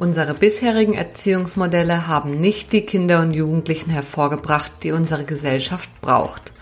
[0.00, 6.52] Unsere bisherigen Erziehungsmodelle haben nicht die Kinder und Jugendlichen hervorgebracht, die unsere Gesellschaft braucht,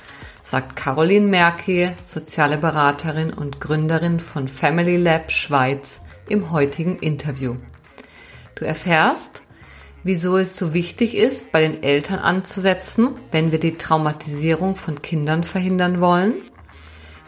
[0.43, 7.57] sagt Caroline Merki, soziale Beraterin und Gründerin von Family Lab Schweiz im heutigen Interview.
[8.55, 9.43] Du erfährst,
[10.03, 15.45] wieso es so wichtig ist, bei den Eltern anzusetzen, wenn wir die Traumatisierung von Kindern
[15.45, 16.37] verhindern wollen,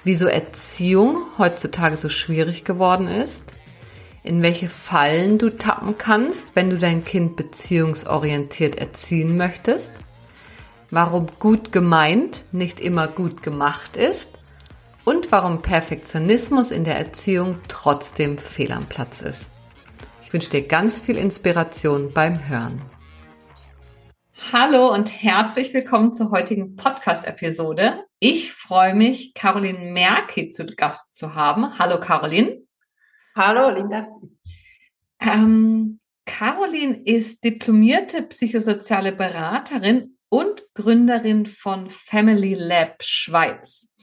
[0.04, 3.54] wieso Erziehung heutzutage so schwierig geworden ist,
[4.28, 9.94] in welche Fallen du tappen kannst, wenn du dein Kind beziehungsorientiert erziehen möchtest,
[10.90, 14.38] warum gut gemeint nicht immer gut gemacht ist
[15.06, 19.46] und warum Perfektionismus in der Erziehung trotzdem fehl am Platz ist.
[20.22, 22.82] Ich wünsche dir ganz viel Inspiration beim Hören.
[24.52, 28.04] Hallo und herzlich willkommen zur heutigen Podcast-Episode.
[28.18, 31.78] Ich freue mich, Caroline Merki zu Gast zu haben.
[31.78, 32.67] Hallo Caroline.
[33.40, 34.08] Hallo, Linda.
[35.20, 43.94] Ähm, Caroline ist diplomierte psychosoziale Beraterin und Gründerin von Family Lab Schweiz.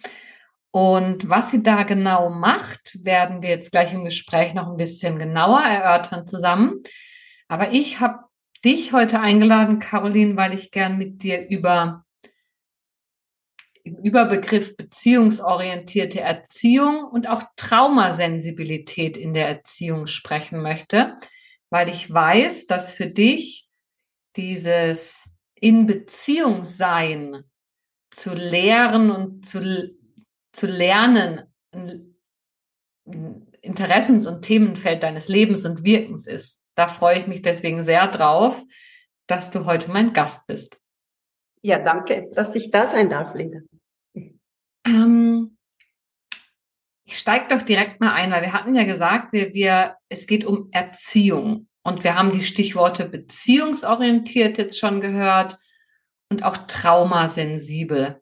[0.71, 5.19] Und was sie da genau macht, werden wir jetzt gleich im Gespräch noch ein bisschen
[5.19, 6.83] genauer erörtern zusammen.
[7.49, 8.19] Aber ich habe
[8.63, 12.04] dich heute eingeladen, Caroline, weil ich gern mit dir über
[13.85, 21.15] im Überbegriff beziehungsorientierte Erziehung und auch Traumasensibilität in der Erziehung sprechen möchte,
[21.69, 23.69] weil ich weiß, dass für dich
[24.35, 27.43] dieses in Beziehung sein
[28.09, 29.95] zu lehren und zu,
[30.51, 31.43] zu lernen
[33.61, 36.59] Interessens- und Themenfeld deines Lebens und Wirkens ist.
[36.73, 38.63] Da freue ich mich deswegen sehr drauf,
[39.27, 40.79] dass du heute mein Gast bist.
[41.61, 43.59] Ja, danke, dass ich da sein darf, Linda.
[44.85, 45.57] Ähm,
[47.05, 50.45] ich steige doch direkt mal ein, weil wir hatten ja gesagt, wir, wir, es geht
[50.45, 51.67] um Erziehung.
[51.83, 55.57] Und wir haben die Stichworte beziehungsorientiert jetzt schon gehört
[56.29, 58.21] und auch traumasensibel.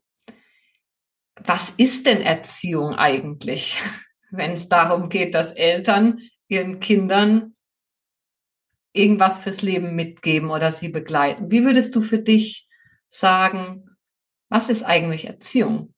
[1.45, 3.79] Was ist denn Erziehung eigentlich,
[4.31, 6.19] wenn es darum geht, dass Eltern
[6.49, 7.55] ihren Kindern
[8.91, 11.49] irgendwas fürs Leben mitgeben oder sie begleiten?
[11.49, 12.67] Wie würdest du für dich
[13.09, 13.97] sagen,
[14.49, 15.92] was ist eigentlich Erziehung?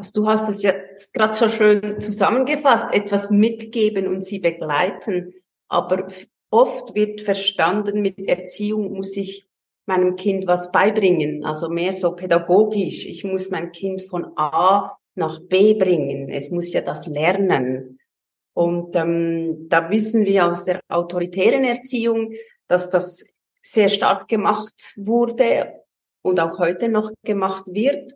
[0.00, 5.34] Also du hast es jetzt gerade so schön zusammengefasst, etwas mitgeben und sie begleiten.
[5.68, 6.08] Aber
[6.48, 9.46] oft wird verstanden, mit Erziehung muss ich
[9.84, 13.04] meinem Kind was beibringen, also mehr so pädagogisch.
[13.04, 16.30] Ich muss mein Kind von A nach B bringen.
[16.30, 17.98] Es muss ja das lernen.
[18.54, 22.32] Und ähm, da wissen wir aus der autoritären Erziehung,
[22.68, 23.26] dass das
[23.62, 25.74] sehr stark gemacht wurde
[26.22, 28.14] und auch heute noch gemacht wird.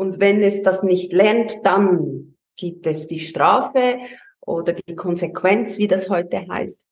[0.00, 3.98] Und wenn es das nicht lernt, dann gibt es die Strafe
[4.40, 6.86] oder die Konsequenz, wie das heute heißt.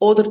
[0.00, 0.30] Oder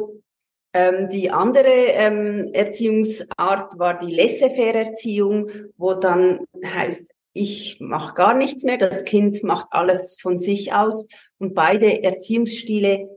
[0.73, 8.63] ähm, die andere ähm, Erziehungsart war die Laissez-faire-Erziehung, wo dann heißt, ich mache gar nichts
[8.63, 11.07] mehr, das Kind macht alles von sich aus.
[11.37, 13.09] Und beide Erziehungsstile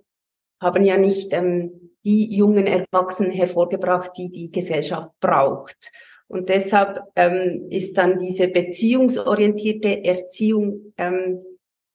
[0.60, 5.90] haben ja nicht ähm, die jungen Erwachsenen hervorgebracht, die die Gesellschaft braucht.
[6.30, 11.40] Und deshalb ähm, ist dann diese beziehungsorientierte Erziehung ähm,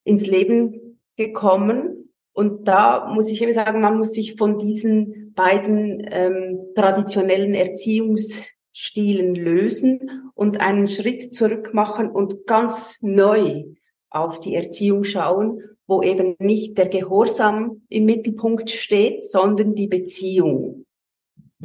[0.03, 2.12] ins Leben gekommen.
[2.34, 9.35] Und da muss ich eben sagen, man muss sich von diesen beiden ähm, traditionellen Erziehungsstilen
[9.35, 13.63] lösen und einen Schritt zurück machen und ganz neu
[14.09, 20.85] auf die Erziehung schauen, wo eben nicht der Gehorsam im Mittelpunkt steht, sondern die Beziehung.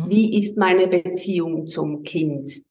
[0.05, 0.11] Mhm.
[0.11, 2.62] Wie ist meine Beziehung zum Kind?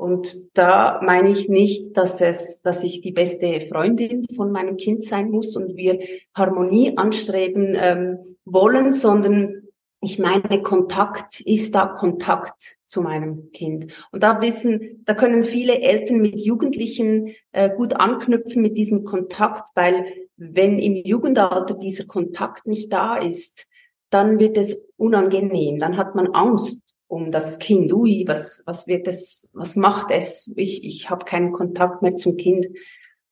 [0.00, 5.04] Und da meine ich nicht, dass es, dass ich die beste Freundin von meinem Kind
[5.04, 5.98] sein muss und wir
[6.34, 9.68] Harmonie anstreben ähm, wollen, sondern
[10.00, 13.92] ich meine, Kontakt ist da Kontakt zu meinem Kind.
[14.10, 19.68] Und da wissen, da können viele Eltern mit Jugendlichen äh, gut anknüpfen mit diesem Kontakt,
[19.74, 20.06] weil
[20.38, 23.66] wenn im Jugendalter dieser Kontakt nicht da ist,
[24.10, 27.92] dann wird es unangenehm, dann hat man Angst um das Kind.
[27.92, 30.52] Ui, was, was wird es, was macht es?
[30.56, 32.68] Ich, ich habe keinen Kontakt mehr zum Kind.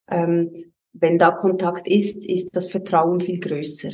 [0.09, 3.91] Ähm, wenn da Kontakt ist, ist das Vertrauen viel größer.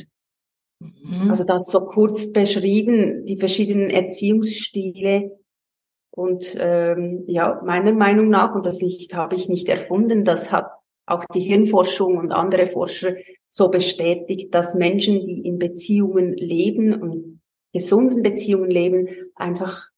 [0.80, 1.30] Mhm.
[1.30, 5.30] Also das so kurz beschrieben, die verschiedenen Erziehungsstile
[6.16, 10.70] Und ähm, ja, meiner Meinung nach, und das nicht, habe ich nicht erfunden, das hat
[11.04, 13.14] auch die Hirnforschung und andere Forscher
[13.56, 17.40] so bestätigt, dass Menschen, die in Beziehungen leben und
[17.72, 19.88] gesunden Beziehungen leben, einfach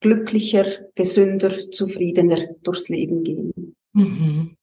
[0.00, 0.66] glücklicher,
[0.96, 3.76] gesünder, zufriedener durchs Leben gehen.
[3.92, 4.56] Mhm.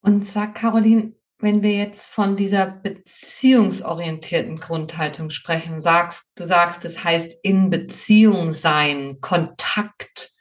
[0.00, 7.04] Und sag Caroline, wenn wir jetzt von dieser beziehungsorientierten Grundhaltung sprechen, sagst, du sagst, es
[7.04, 10.32] heißt in Beziehung sein, Kontakt.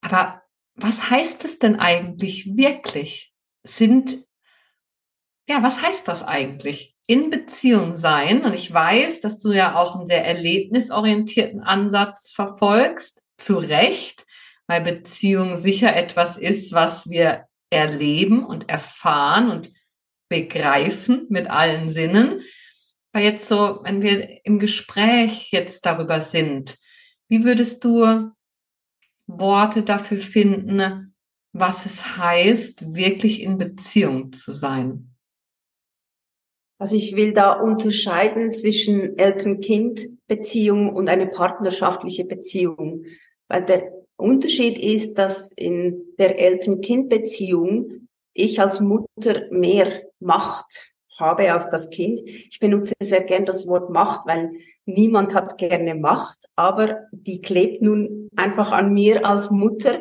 [0.00, 0.42] Aber
[0.76, 3.34] was heißt es denn eigentlich wirklich?
[3.62, 4.24] Sind,
[5.50, 6.94] ja, was heißt das eigentlich?
[7.08, 8.44] In Beziehung sein.
[8.44, 13.20] Und ich weiß, dass du ja auch einen sehr erlebnisorientierten Ansatz verfolgst.
[13.36, 14.26] Zu Recht,
[14.68, 19.70] weil Beziehung sicher etwas ist, was wir erleben und erfahren und
[20.28, 22.42] begreifen mit allen Sinnen.
[23.12, 26.78] Aber jetzt so, wenn wir im Gespräch jetzt darüber sind,
[27.26, 28.30] wie würdest du
[29.26, 31.16] Worte dafür finden,
[31.52, 35.09] was es heißt, wirklich in Beziehung zu sein?
[36.80, 43.04] Also ich will da unterscheiden zwischen Eltern-Kind-Beziehung und eine partnerschaftliche Beziehung,
[43.48, 51.68] weil der Unterschied ist, dass in der Eltern-Kind-Beziehung ich als Mutter mehr Macht habe als
[51.68, 52.22] das Kind.
[52.24, 54.50] Ich benutze sehr gern das Wort Macht, weil
[54.86, 60.00] niemand hat gerne Macht, aber die klebt nun einfach an mir als Mutter.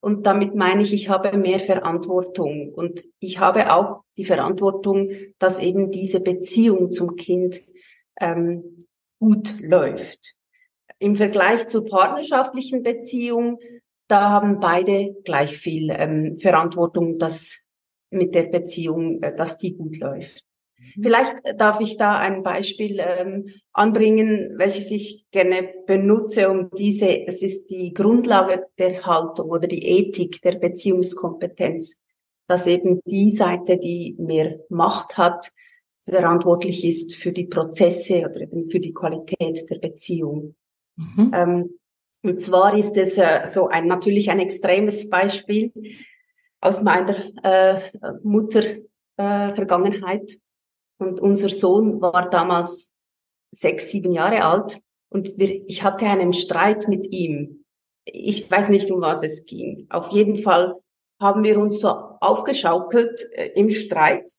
[0.00, 2.72] Und damit meine ich, ich habe mehr Verantwortung.
[2.72, 7.60] Und ich habe auch die Verantwortung, dass eben diese Beziehung zum Kind
[8.18, 8.78] ähm,
[9.18, 10.34] gut läuft.
[10.98, 13.58] Im Vergleich zur partnerschaftlichen Beziehung,
[14.08, 17.62] da haben beide gleich viel ähm, Verantwortung, dass
[18.10, 20.44] mit der Beziehung, äh, dass die gut läuft.
[20.96, 21.02] Mhm.
[21.02, 27.42] Vielleicht darf ich da ein Beispiel ähm, anbringen, welches ich gerne benutze, um diese, es
[27.42, 31.96] ist die Grundlage der Haltung oder die Ethik der Beziehungskompetenz,
[32.46, 35.52] dass eben die Seite, die mehr Macht hat,
[36.08, 40.56] verantwortlich ist für die Prozesse oder eben für die Qualität der Beziehung.
[40.96, 41.30] Mhm.
[41.34, 41.70] Ähm,
[42.22, 45.72] und zwar ist es äh, so ein natürlich ein extremes Beispiel
[46.60, 47.80] aus meiner äh,
[48.22, 48.62] Mutter
[49.16, 50.38] äh, Vergangenheit.
[51.00, 52.92] Und unser Sohn war damals
[53.52, 57.64] sechs, sieben Jahre alt und wir, ich hatte einen Streit mit ihm.
[58.04, 59.86] Ich weiß nicht, um was es ging.
[59.88, 60.76] Auf jeden Fall
[61.20, 64.32] haben wir uns so aufgeschaukelt äh, im Streit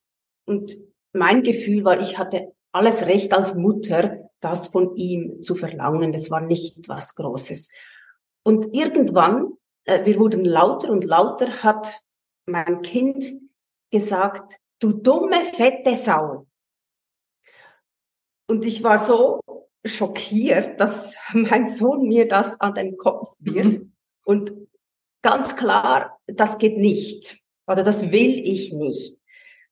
[0.46, 0.78] und
[1.12, 6.12] mein Gefühl war, ich hatte alles Recht als Mutter, das von ihm zu verlangen.
[6.12, 7.70] Das war nicht was Großes.
[8.44, 9.52] Und irgendwann,
[9.84, 12.00] äh, wir wurden lauter und lauter, hat
[12.46, 13.24] mein Kind
[13.90, 16.46] gesagt, du dumme, fette Sau.
[18.52, 19.40] Und ich war so
[19.82, 23.80] schockiert, dass mein Sohn mir das an den Kopf wirft.
[23.80, 23.92] Mhm.
[24.26, 24.52] Und
[25.22, 27.38] ganz klar, das geht nicht.
[27.66, 29.16] Oder das will ich nicht.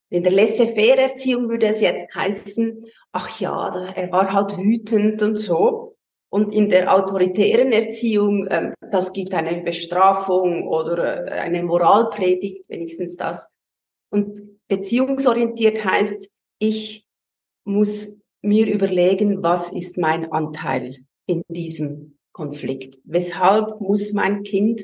[0.08, 5.98] In der Laissez-faire-Erziehung würde es jetzt heißen, ach ja, er war halt wütend und so.
[6.30, 13.18] Und in der autoritären Erziehung, ähm, das gibt eine Bestrafung oder äh, eine Moralpredigt, wenigstens
[13.18, 13.46] das.
[14.08, 17.04] Und beziehungsorientiert heißt, ich
[17.64, 20.96] muss mir überlegen, was ist mein Anteil
[21.26, 22.98] in diesem Konflikt?
[23.04, 24.82] Weshalb muss mein Kind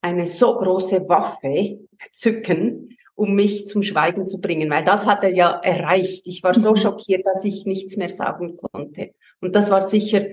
[0.00, 1.78] eine so große Waffe
[2.12, 6.26] zücken, um mich zum Schweigen zu bringen, weil das hat er ja erreicht.
[6.26, 6.76] Ich war so mhm.
[6.76, 9.14] schockiert, dass ich nichts mehr sagen konnte.
[9.40, 10.26] Und das war sicher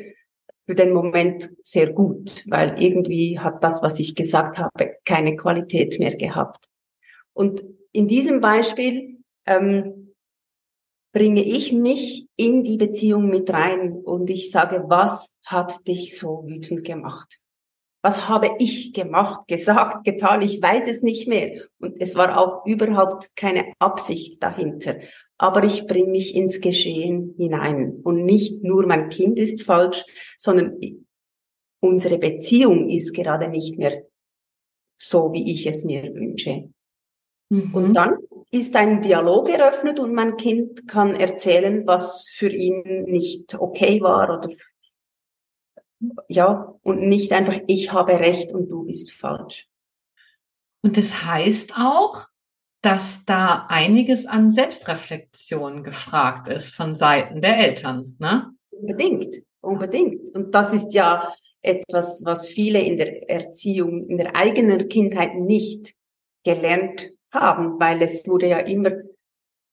[0.66, 6.00] für den Moment sehr gut, weil irgendwie hat das, was ich gesagt habe, keine Qualität
[6.00, 6.66] mehr gehabt.
[7.34, 10.01] Und in diesem Beispiel ähm,
[11.14, 16.44] bringe ich mich in die Beziehung mit rein und ich sage, was hat dich so
[16.46, 17.42] wütend gemacht?
[18.02, 21.62] was habe ich gemacht, gesagt, getan, ich weiß es nicht mehr.
[21.80, 25.00] Und es war auch überhaupt keine Absicht dahinter.
[25.38, 28.00] Aber ich bringe mich ins Geschehen hinein.
[28.04, 30.04] Und nicht nur mein Kind ist falsch,
[30.38, 30.80] sondern
[31.80, 34.04] unsere Beziehung ist gerade nicht mehr
[35.02, 36.70] so, wie ich es mir wünsche.
[37.50, 37.74] Mhm.
[37.74, 38.18] Und dann
[38.52, 44.40] ist ein Dialog eröffnet und mein Kind kann erzählen, was für ihn nicht okay war
[44.40, 44.50] oder
[46.28, 49.68] ja, und nicht einfach, ich habe recht und du bist falsch.
[50.84, 52.26] Und das heißt auch,
[52.82, 58.52] dass da einiges an Selbstreflexion gefragt ist von Seiten der Eltern, ne?
[58.72, 60.30] Unbedingt, unbedingt.
[60.34, 61.32] Und das ist ja
[61.62, 65.94] etwas, was viele in der Erziehung, in der eigenen Kindheit nicht
[66.44, 68.92] gelernt haben, weil es wurde ja immer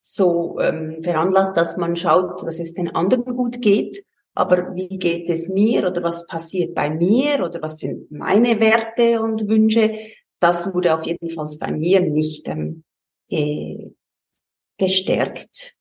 [0.00, 4.04] so ähm, veranlasst, dass man schaut, dass es den anderen gut geht
[4.38, 9.20] aber wie geht es mir oder was passiert bei mir oder was sind meine Werte
[9.20, 9.98] und Wünsche,
[10.38, 12.84] das wurde auf jeden Fall bei mir nicht ähm,
[13.28, 13.90] ge
[14.76, 15.74] gestärkt.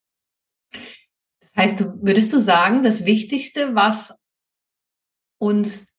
[0.72, 4.12] Das heißt, du, würdest du sagen, das Wichtigste, was
[5.40, 5.94] uns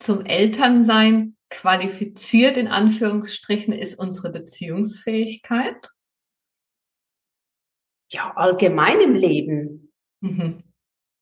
[0.00, 5.90] zum Elternsein qualifiziert, in Anführungsstrichen, ist unsere Beziehungsfähigkeit?
[8.10, 9.92] Ja, allgemein im Leben.
[10.20, 10.58] Mhm.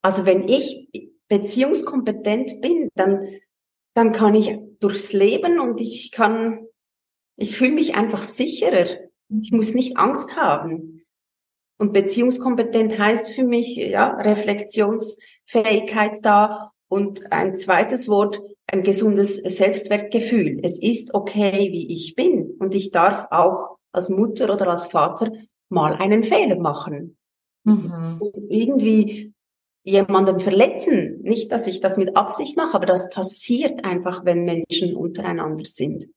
[0.03, 0.89] Also wenn ich
[1.29, 3.27] beziehungskompetent bin, dann,
[3.95, 6.67] dann kann ich durchs Leben und ich kann,
[7.37, 8.87] ich fühle mich einfach sicherer.
[9.41, 11.05] Ich muss nicht Angst haben.
[11.79, 20.61] Und beziehungskompetent heißt für mich, ja, Reflexionsfähigkeit da und ein zweites Wort, ein gesundes Selbstwertgefühl.
[20.63, 25.33] Es ist okay, wie ich bin und ich darf auch als Mutter oder als Vater
[25.71, 27.17] mal einen Fehler machen.
[27.65, 28.21] Mhm.
[28.51, 29.33] irgendwie
[29.85, 31.21] jemanden verletzen.
[31.23, 36.09] Nicht, dass ich das mit Absicht mache, aber das passiert einfach, wenn Menschen untereinander sind.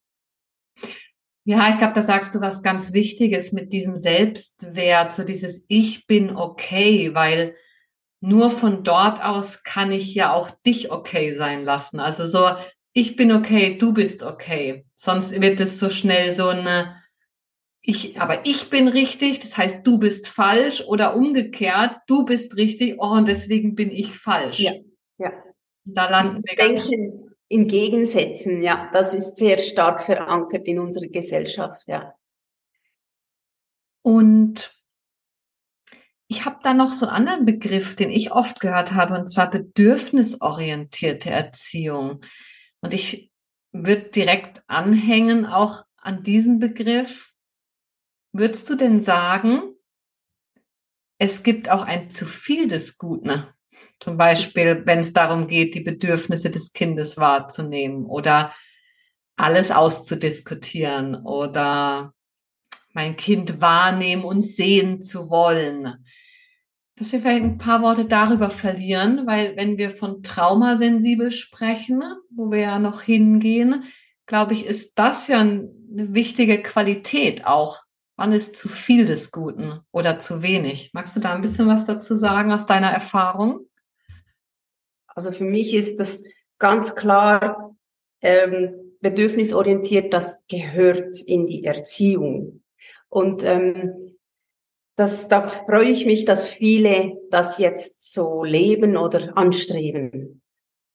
[1.45, 6.07] Ja, ich glaube, da sagst du was ganz Wichtiges mit diesem Selbstwert, so dieses Ich
[6.07, 7.55] bin okay, weil
[8.21, 11.99] nur von dort aus kann ich ja auch dich okay sein lassen.
[11.99, 12.49] Also so,
[12.93, 14.85] ich bin okay, du bist okay.
[14.95, 16.95] Sonst wird es so schnell so eine,
[17.81, 22.95] ich, aber ich bin richtig, das heißt, du bist falsch oder umgekehrt, du bist richtig,
[22.97, 24.59] oh, und deswegen bin ich falsch.
[24.59, 24.73] Ja,
[25.17, 25.31] ja.
[25.83, 31.87] Da lassen wir Denken in Gegensätzen, ja, das ist sehr stark verankert in unserer Gesellschaft,
[31.87, 32.15] ja.
[34.01, 34.74] Und
[36.27, 39.49] ich habe da noch so einen anderen Begriff, den ich oft gehört habe, und zwar
[39.49, 42.21] bedürfnisorientierte Erziehung.
[42.81, 43.31] Und ich
[43.71, 47.33] würde direkt anhängen auch an diesen Begriff.
[48.31, 49.61] Würdest du denn sagen,
[51.19, 53.47] es gibt auch ein zu viel des Guten?
[53.99, 58.53] Zum Beispiel, wenn es darum geht, die Bedürfnisse des Kindes wahrzunehmen oder
[59.35, 62.13] alles auszudiskutieren oder
[62.95, 66.05] mein Kind wahrnehmen und sehen zu wollen.
[66.95, 72.01] Dass wir vielleicht ein paar Worte darüber verlieren, weil wenn wir von traumasensibel sprechen,
[72.33, 73.83] wo wir ja noch hingehen,
[74.25, 77.81] glaube ich, ist das ja eine wichtige Qualität auch.
[78.15, 80.91] Wann ist zu viel des Guten oder zu wenig?
[80.93, 83.67] Magst du da ein bisschen was dazu sagen aus deiner Erfahrung?
[85.07, 86.23] Also für mich ist das
[86.57, 87.75] ganz klar
[88.21, 92.61] ähm, bedürfnisorientiert, das gehört in die Erziehung.
[93.09, 94.17] Und ähm,
[94.95, 100.41] das, da freue ich mich, dass viele das jetzt so leben oder anstreben.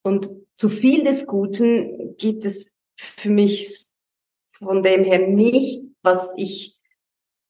[0.03, 3.87] Und zu viel des Guten gibt es für mich
[4.59, 6.79] von dem her nicht, was ich,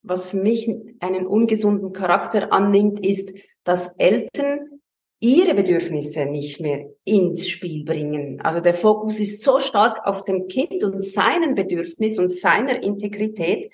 [0.03, 0.69] was für mich
[1.01, 3.33] einen ungesunden Charakter annimmt, ist,
[3.65, 4.81] dass Eltern
[5.21, 8.41] ihre Bedürfnisse nicht mehr ins Spiel bringen.
[8.41, 13.71] Also der Fokus ist so stark auf dem Kind und seinen Bedürfnis und seiner Integrität,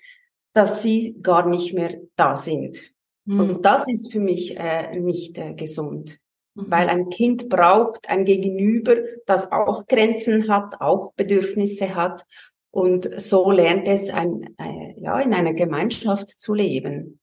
[0.57, 2.93] dass sie gar nicht mehr da sind.
[3.27, 3.41] Mhm.
[3.41, 6.19] Und das ist für mich äh, nicht äh, gesund.
[6.55, 6.71] Mhm.
[6.71, 8.97] Weil ein Kind braucht ein Gegenüber,
[9.27, 12.25] das auch Grenzen hat, auch Bedürfnisse hat.
[12.71, 17.21] Und so lernt es ein, äh, ja, in einer Gemeinschaft zu leben.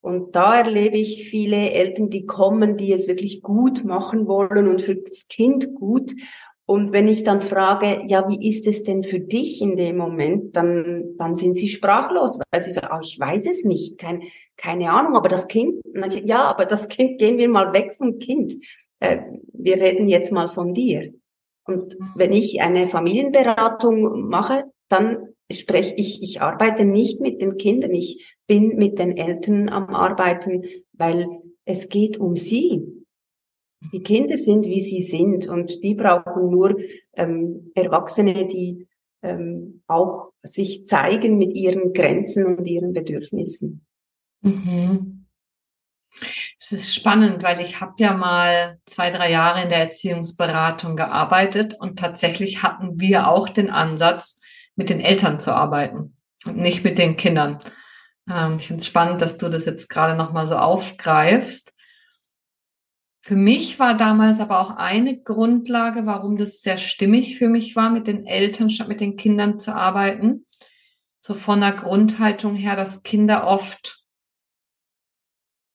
[0.00, 4.80] Und da erlebe ich viele Eltern, die kommen, die es wirklich gut machen wollen und
[4.80, 6.12] für das Kind gut
[6.70, 10.54] und wenn ich dann frage, ja, wie ist es denn für dich in dem Moment,
[10.54, 14.22] dann, dann sind sie sprachlos, weil sie sagen, oh, ich weiß es nicht, kein,
[14.56, 15.82] keine Ahnung, aber das Kind,
[16.24, 18.54] ja, aber das Kind, gehen wir mal weg vom Kind.
[19.00, 19.18] Äh,
[19.52, 21.12] wir reden jetzt mal von dir.
[21.66, 22.12] Und mhm.
[22.14, 28.36] wenn ich eine Familienberatung mache, dann spreche ich, ich arbeite nicht mit den Kindern, ich
[28.46, 30.62] bin mit den Eltern am Arbeiten,
[30.92, 31.26] weil
[31.64, 32.99] es geht um sie.
[33.92, 36.76] Die Kinder sind, wie sie sind und die brauchen nur
[37.14, 38.86] ähm, Erwachsene, die
[39.22, 43.86] ähm, auch sich zeigen mit ihren Grenzen und ihren Bedürfnissen.
[44.42, 45.26] Mhm.
[46.58, 51.74] Es ist spannend, weil ich habe ja mal zwei, drei Jahre in der Erziehungsberatung gearbeitet
[51.78, 54.40] und tatsächlich hatten wir auch den Ansatz,
[54.76, 57.60] mit den Eltern zu arbeiten und nicht mit den Kindern.
[58.28, 61.74] Ähm, ich finde es spannend, dass du das jetzt gerade nochmal so aufgreifst.
[63.30, 67.88] Für mich war damals aber auch eine Grundlage, warum das sehr stimmig für mich war,
[67.88, 70.46] mit den Eltern statt mit den Kindern zu arbeiten.
[71.20, 74.02] So von der Grundhaltung her, dass Kinder oft,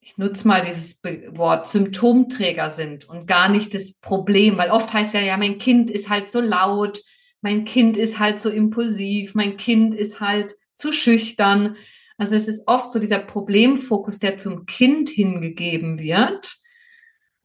[0.01, 5.13] ich nutze mal dieses Wort, Symptomträger sind und gar nicht das Problem, weil oft heißt
[5.13, 7.01] ja, ja, mein Kind ist halt so laut,
[7.39, 11.77] mein Kind ist halt so impulsiv, mein Kind ist halt zu schüchtern.
[12.17, 16.59] Also es ist oft so dieser Problemfokus, der zum Kind hingegeben wird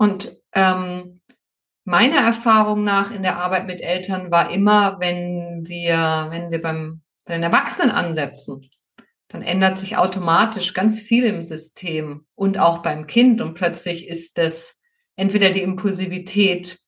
[0.00, 1.20] und ähm,
[1.84, 7.02] meiner Erfahrung nach in der Arbeit mit Eltern war immer, wenn wir, wenn wir beim,
[7.26, 8.70] bei den Erwachsenen ansetzen,
[9.28, 14.38] dann ändert sich automatisch ganz viel im System und auch beim Kind und plötzlich ist
[14.38, 14.78] es
[15.16, 16.78] entweder die Impulsivität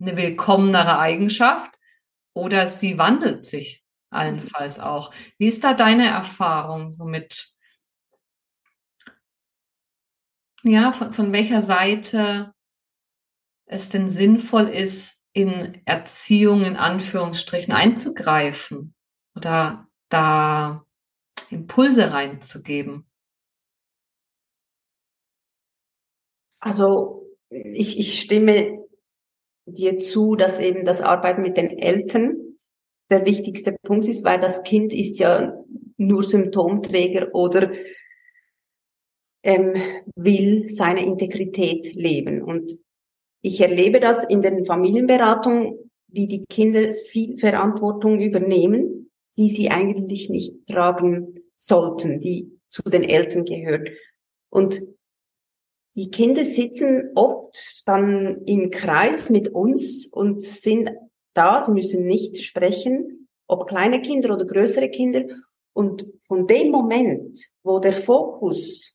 [0.00, 1.70] eine willkommenere Eigenschaft
[2.32, 5.12] oder sie wandelt sich allenfalls auch.
[5.36, 7.46] Wie ist da deine Erfahrung so mit,
[10.64, 12.52] ja, von, von welcher Seite
[13.66, 18.94] es denn sinnvoll ist, in Erziehung in Anführungsstrichen einzugreifen
[19.34, 20.86] oder da
[21.50, 23.06] Impulse reinzugeben?
[26.60, 28.86] Also ich, ich stimme
[29.66, 32.56] dir zu, dass eben das Arbeiten mit den Eltern
[33.10, 35.52] der wichtigste Punkt ist, weil das Kind ist ja
[35.96, 37.70] nur Symptomträger oder
[39.44, 39.74] ähm,
[40.16, 42.42] will seine Integrität leben.
[42.42, 42.72] Und
[43.42, 50.30] ich erlebe das in den Familienberatungen, wie die Kinder viel Verantwortung übernehmen, die sie eigentlich
[50.30, 53.90] nicht tragen sollten, die zu den Eltern gehört.
[54.50, 54.80] Und
[55.94, 60.90] die Kinder sitzen oft dann im Kreis mit uns und sind
[61.34, 65.24] da, sie müssen nicht sprechen, ob kleine Kinder oder größere Kinder.
[65.72, 68.93] Und von dem Moment, wo der Fokus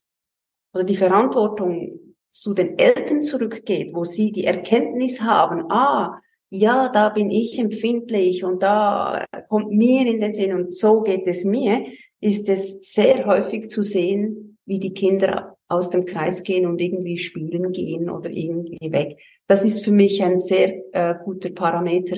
[0.72, 1.98] oder die Verantwortung
[2.30, 8.44] zu den Eltern zurückgeht, wo sie die Erkenntnis haben, ah, ja, da bin ich empfindlich
[8.44, 11.86] und da kommt mir in den Sinn und so geht es mir,
[12.20, 17.16] ist es sehr häufig zu sehen, wie die Kinder aus dem Kreis gehen und irgendwie
[17.16, 19.20] spielen gehen oder irgendwie weg.
[19.46, 22.16] Das ist für mich ein sehr äh, guter Parameter.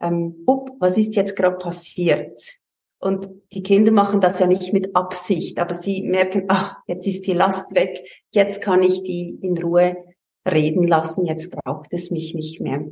[0.00, 2.40] Ähm, up, was ist jetzt gerade passiert?
[3.02, 7.26] Und die Kinder machen das ja nicht mit Absicht, aber sie merken, ah, jetzt ist
[7.26, 9.96] die Last weg, jetzt kann ich die in Ruhe
[10.48, 12.86] reden lassen, jetzt braucht es mich nicht mehr.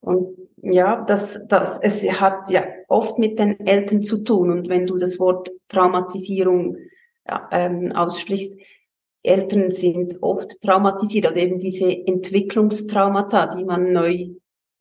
[0.00, 4.50] Und ja, das, das, es hat ja oft mit den Eltern zu tun.
[4.50, 6.78] Und wenn du das Wort Traumatisierung
[7.50, 8.58] ähm, aussprichst,
[9.22, 14.28] Eltern sind oft traumatisiert oder eben diese Entwicklungstraumata, die man neu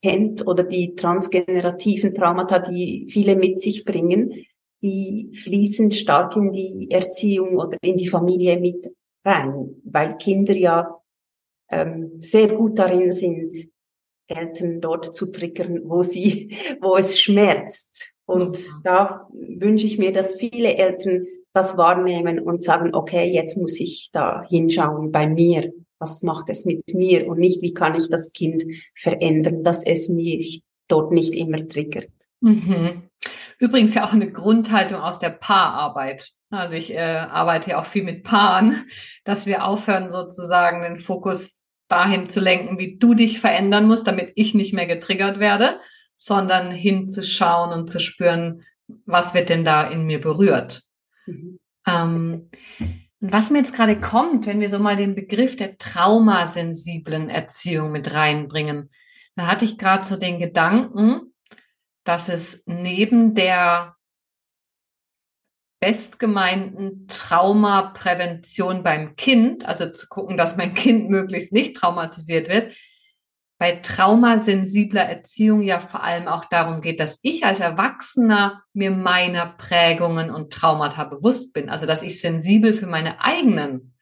[0.03, 4.33] kennt oder die transgenerativen Traumata, die viele mit sich bringen,
[4.81, 8.91] die fließen stark in die Erziehung oder in die Familie mit
[9.23, 10.99] rein, weil Kinder ja
[11.71, 13.55] ähm, sehr gut darin sind,
[14.27, 18.13] Eltern dort zu triggern, wo sie, wo es schmerzt.
[18.25, 18.83] Und mhm.
[18.83, 24.09] da wünsche ich mir, dass viele Eltern das wahrnehmen und sagen, okay, jetzt muss ich
[24.11, 25.71] da hinschauen bei mir
[26.03, 28.63] was macht es mit mir und nicht, wie kann ich das Kind
[28.95, 32.11] verändern, dass es mich dort nicht immer triggert.
[32.41, 33.03] Mhm.
[33.57, 36.31] Übrigens ja auch eine Grundhaltung aus der Paararbeit.
[36.49, 38.85] Also ich äh, arbeite ja auch viel mit Paaren,
[39.23, 44.33] dass wir aufhören sozusagen den Fokus dahin zu lenken, wie du dich verändern musst, damit
[44.35, 45.79] ich nicht mehr getriggert werde,
[46.17, 48.63] sondern hinzuschauen und zu spüren,
[49.05, 50.83] was wird denn da in mir berührt.
[51.25, 51.59] Mhm.
[51.87, 52.49] Ähm,
[53.23, 57.93] und was mir jetzt gerade kommt, wenn wir so mal den Begriff der traumasensiblen Erziehung
[57.93, 58.89] mit reinbringen,
[59.38, 61.33] da hatte ich gerade so den Gedanken,
[62.03, 63.95] dass es neben der
[65.79, 72.75] bestgemeinten Traumaprävention beim Kind, also zu gucken, dass mein Kind möglichst nicht traumatisiert wird,
[73.57, 79.45] bei traumasensibler Erziehung ja vor allem auch darum geht, dass ich als Erwachsener mir meiner
[79.45, 81.69] Prägungen und Traumata bewusst bin.
[81.69, 83.93] Also dass ich sensibel für meine eigenen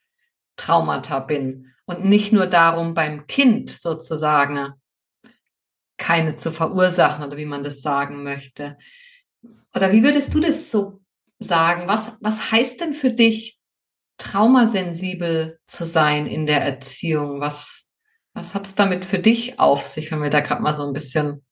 [0.55, 4.73] Traumata bin und nicht nur darum beim Kind sozusagen
[5.97, 8.77] keine zu verursachen oder wie man das sagen möchte.
[9.75, 11.01] Oder wie würdest du das so
[11.39, 11.87] sagen?
[11.87, 13.59] Was, was heißt denn für dich,
[14.17, 17.39] traumasensibel zu sein in der Erziehung?
[17.39, 17.87] Was,
[18.41, 20.93] was hat es damit für dich auf sich, wenn wir da gerade mal so ein
[20.93, 21.45] bisschen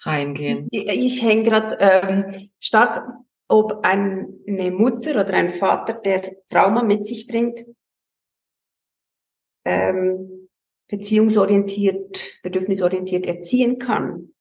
[0.00, 0.66] reingehen?
[0.70, 3.06] Ich, ich hänge gerade ähm, stark,
[3.46, 7.66] ob eine Mutter oder ein Vater, der Trauma mit sich bringt,
[9.66, 10.48] ähm,
[10.88, 14.32] beziehungsorientiert, bedürfnisorientiert erziehen kann.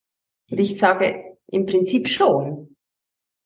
[0.50, 2.78] Und ich sage im Prinzip schon.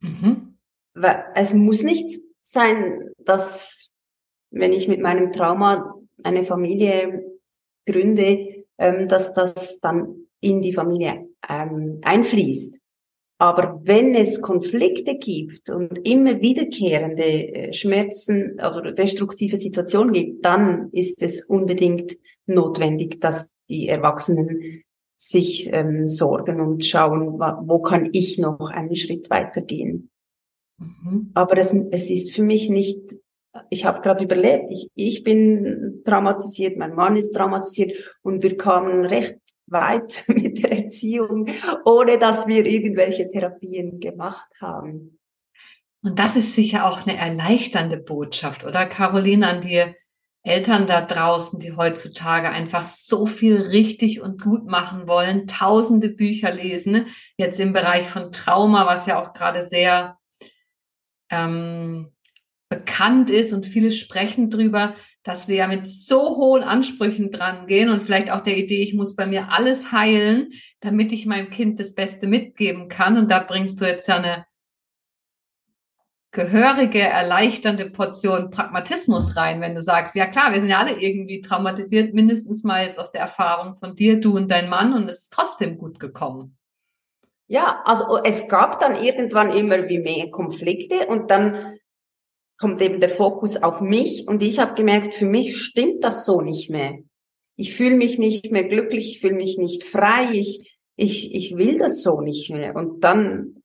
[0.02, 0.60] Mhm.
[0.94, 3.90] Weil es muss nicht sein, dass
[4.52, 7.38] wenn ich mit meinem Trauma eine Familie
[7.86, 12.80] gründe, ähm, dass das dann in die Familie ähm, einfließt.
[13.40, 20.90] Aber wenn es Konflikte gibt und immer wiederkehrende äh, Schmerzen oder destruktive Situationen gibt, dann
[20.92, 24.84] ist es unbedingt notwendig, dass die Erwachsenen
[25.20, 30.10] sich ähm, sorgen und schauen, wo kann ich noch einen Schritt weitergehen.
[30.80, 31.32] Mhm.
[31.34, 33.18] Aber es, es ist für mich nicht
[33.70, 39.06] ich habe gerade überlebt, ich, ich bin traumatisiert, mein Mann ist traumatisiert und wir kamen
[39.06, 41.48] recht weit mit der Erziehung,
[41.86, 45.20] ohne dass wir irgendwelche Therapien gemacht haben.
[46.04, 49.84] Und das ist sicher auch eine erleichternde Botschaft, oder Caroline, an die
[50.44, 56.54] Eltern da draußen, die heutzutage einfach so viel richtig und gut machen wollen, tausende Bücher
[56.54, 60.18] lesen, jetzt im Bereich von Trauma, was ja auch gerade sehr
[61.30, 62.12] ähm,
[62.70, 67.90] bekannt ist und viele sprechen drüber, dass wir ja mit so hohen Ansprüchen dran gehen
[67.90, 71.80] und vielleicht auch der Idee, ich muss bei mir alles heilen, damit ich meinem Kind
[71.80, 73.18] das Beste mitgeben kann.
[73.18, 74.46] Und da bringst du jetzt ja eine
[76.32, 81.42] gehörige, erleichternde Portion Pragmatismus rein, wenn du sagst, ja klar, wir sind ja alle irgendwie
[81.42, 85.24] traumatisiert, mindestens mal jetzt aus der Erfahrung von dir, du und dein Mann, und es
[85.24, 86.58] ist trotzdem gut gekommen.
[87.48, 91.78] Ja, also es gab dann irgendwann immer wie mehr Konflikte und dann
[92.58, 96.42] kommt eben der Fokus auf mich und ich habe gemerkt, für mich stimmt das so
[96.42, 97.00] nicht mehr.
[97.56, 101.78] Ich fühle mich nicht mehr glücklich, ich fühle mich nicht frei, ich, ich, ich will
[101.78, 102.76] das so nicht mehr.
[102.76, 103.64] Und dann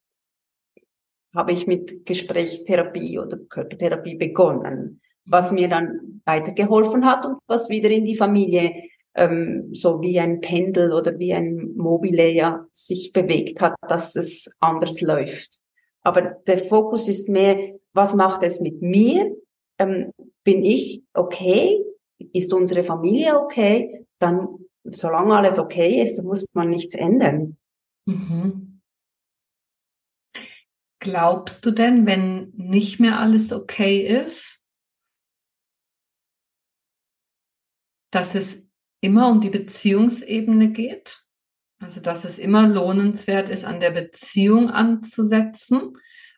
[1.34, 7.90] habe ich mit Gesprächstherapie oder Körpertherapie begonnen, was mir dann weitergeholfen hat und was wieder
[7.90, 8.72] in die Familie
[9.14, 15.00] ähm, so wie ein Pendel oder wie ein Mobile sich bewegt hat, dass es anders
[15.00, 15.58] läuft.
[16.04, 19.36] Aber der Fokus ist mehr, was macht es mit mir?
[19.78, 20.12] Ähm,
[20.44, 21.84] bin ich okay?
[22.32, 24.06] Ist unsere Familie okay?
[24.18, 24.48] Dann,
[24.84, 27.56] solange alles okay ist, muss man nichts ändern.
[28.06, 28.80] Mhm.
[31.00, 34.60] Glaubst du denn, wenn nicht mehr alles okay ist,
[38.12, 38.64] dass es
[39.00, 41.24] immer um die Beziehungsebene geht?
[41.82, 45.94] Also, dass es immer lohnenswert ist, an der Beziehung anzusetzen?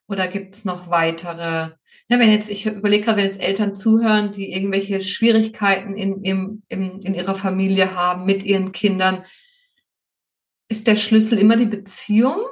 [0.09, 1.72] Oder gibt es noch weitere?
[2.09, 6.62] Ja, wenn jetzt, ich überlege gerade, wenn jetzt Eltern zuhören, die irgendwelche Schwierigkeiten in, in,
[6.68, 9.24] in, in ihrer Familie haben, mit ihren Kindern,
[10.68, 12.46] ist der Schlüssel immer die Beziehung?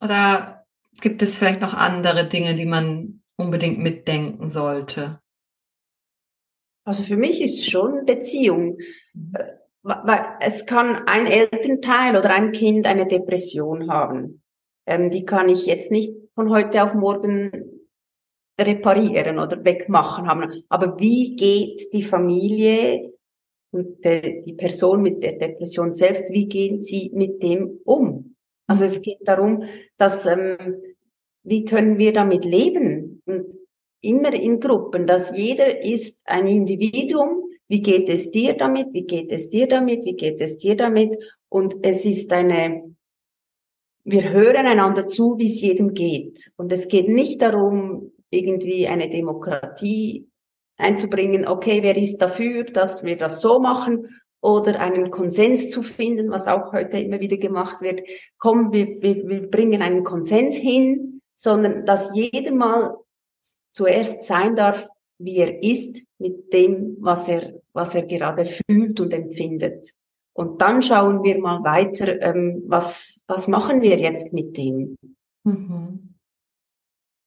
[0.00, 0.64] Oder
[1.00, 5.20] gibt es vielleicht noch andere Dinge, die man unbedingt mitdenken sollte?
[6.84, 8.78] Also für mich ist schon Beziehung.
[9.88, 14.42] Weil es kann ein Elternteil oder ein Kind eine Depression haben.
[14.86, 17.80] Ähm, die kann ich jetzt nicht von heute auf morgen
[18.60, 20.64] reparieren oder wegmachen haben.
[20.68, 23.12] Aber wie geht die Familie
[23.70, 28.34] und die Person mit der Depression selbst, wie gehen sie mit dem um?
[28.66, 29.64] Also es geht darum,
[29.96, 30.82] dass ähm,
[31.42, 33.22] wie können wir damit leben?
[33.24, 33.46] Und
[34.00, 37.47] immer in Gruppen, dass jeder ist ein Individuum.
[37.68, 38.88] Wie geht es dir damit?
[38.92, 40.04] Wie geht es dir damit?
[40.04, 41.16] Wie geht es dir damit?
[41.50, 42.94] Und es ist eine,
[44.04, 46.50] wir hören einander zu, wie es jedem geht.
[46.56, 50.28] Und es geht nicht darum, irgendwie eine Demokratie
[50.78, 51.46] einzubringen.
[51.46, 54.20] Okay, wer ist dafür, dass wir das so machen?
[54.40, 58.02] Oder einen Konsens zu finden, was auch heute immer wieder gemacht wird.
[58.38, 62.96] Komm, wir, wir, wir bringen einen Konsens hin, sondern dass jeder mal
[63.70, 69.12] zuerst sein darf, wie er ist, mit dem, was er, was er gerade fühlt und
[69.12, 69.92] empfindet.
[70.32, 74.96] Und dann schauen wir mal weiter, ähm, was, was machen wir jetzt mit dem?
[75.44, 76.14] Mhm.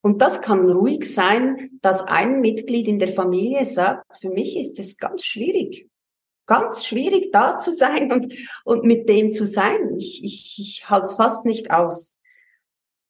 [0.04, 4.80] Und das kann ruhig sein, dass ein Mitglied in der Familie sagt, für mich ist
[4.80, 5.90] es ganz schwierig,
[6.48, 9.94] ganz schwierig da zu sein und, und mit dem zu sein.
[9.98, 12.16] Ich, ich, ich halte es fast nicht aus.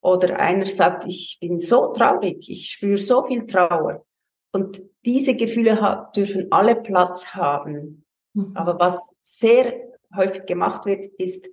[0.02, 4.04] Oder einer sagt, ich bin so traurig, ich spüre so viel Trauer.
[4.52, 8.06] Und diese Gefühle dürfen alle Platz haben.
[8.34, 8.52] Mhm.
[8.56, 9.74] Aber was sehr
[10.16, 11.50] häufig gemacht wird, ist,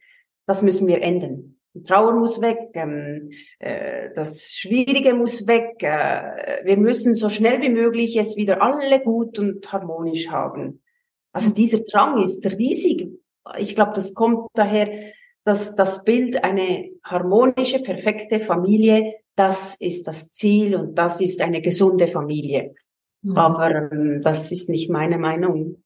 [0.46, 1.56] das müssen wir ändern.
[1.74, 5.76] Die Trauer muss weg, ähm, äh, das Schwierige muss weg.
[5.82, 10.82] Äh, wir müssen so schnell wie möglich es wieder alle gut und harmonisch haben.
[11.32, 13.12] Also dieser Drang ist riesig.
[13.58, 15.12] Ich glaube, das kommt daher,
[15.44, 21.62] dass das Bild eine harmonische, perfekte Familie, das ist das Ziel und das ist eine
[21.62, 22.74] gesunde Familie.
[23.22, 23.37] Mhm.
[23.37, 25.83] Aber ähm, das ist nicht meine Meinung.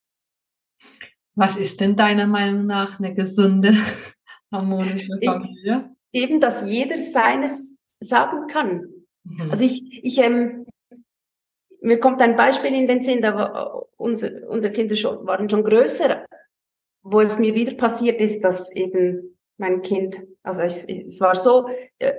[1.35, 3.75] Was ist denn deiner Meinung nach eine gesunde,
[4.53, 5.91] harmonische Familie?
[6.11, 8.89] Ich, eben, dass jeder seines sagen kann.
[9.25, 9.51] Mhm.
[9.51, 10.67] Also ich, ich, ähm,
[11.81, 15.65] mir kommt ein Beispiel in den Sinn, da war unser, unsere Kinder schon, waren schon
[15.65, 16.27] größer,
[17.03, 21.69] wo es mir wieder passiert ist, dass eben mein Kind, also es, es war so,
[21.99, 22.13] äh,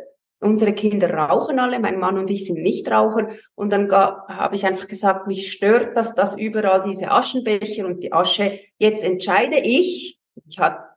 [0.43, 3.29] unsere Kinder rauchen alle, mein Mann und ich sind nicht Raucher.
[3.55, 8.13] Und dann habe ich einfach gesagt, mich stört das, dass überall diese Aschenbecher und die
[8.13, 8.59] Asche.
[8.77, 10.93] Jetzt entscheide ich, ich hatte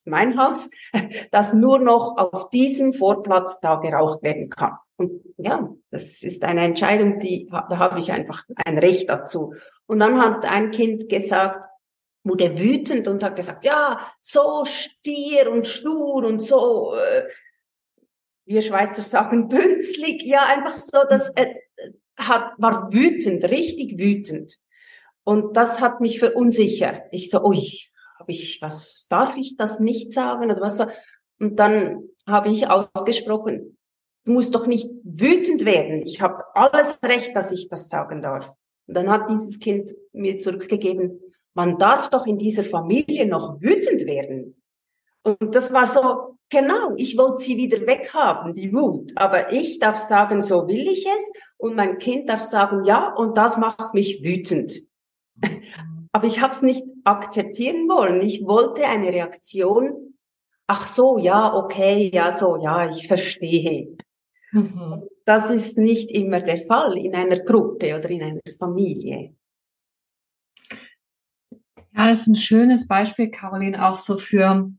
[0.00, 0.70] ist mein Haus,
[1.30, 4.78] dass nur noch auf diesem Vorplatz da geraucht werden kann.
[4.96, 9.54] Und ja, das ist eine Entscheidung, die, da habe ich einfach ein Recht dazu.
[9.86, 11.60] Und dann hat ein Kind gesagt,
[12.22, 17.26] wurde wütend und hat gesagt, ja, so stier und stur und so, äh,
[18.50, 21.54] wir Schweizer sagen bünzlig, ja, einfach so, das äh,
[22.18, 24.56] hat, war wütend, richtig wütend.
[25.22, 27.02] Und das hat mich verunsichert.
[27.12, 27.62] Ich so, ui,
[28.18, 30.86] habe ich, was darf ich das nicht sagen oder was so?
[31.38, 33.78] Und dann habe ich ausgesprochen,
[34.24, 36.02] du musst doch nicht wütend werden.
[36.02, 38.52] Ich habe alles Recht, dass ich das sagen darf.
[38.88, 41.20] Und dann hat dieses Kind mir zurückgegeben,
[41.54, 44.59] man darf doch in dieser Familie noch wütend werden.
[45.22, 49.12] Und das war so, genau, ich wollte sie wieder weghaben, die Wut.
[49.16, 51.32] Aber ich darf sagen, so will ich es.
[51.58, 54.80] Und mein Kind darf sagen, ja, und das macht mich wütend.
[56.12, 58.20] Aber ich habe es nicht akzeptieren wollen.
[58.20, 60.14] Ich wollte eine Reaktion.
[60.66, 63.96] Ach so, ja, okay, ja, so, ja, ich verstehe.
[64.52, 65.02] Mhm.
[65.24, 69.34] Das ist nicht immer der Fall in einer Gruppe oder in einer Familie.
[71.92, 74.72] Ja, das ist ein schönes Beispiel, Caroline, auch so für,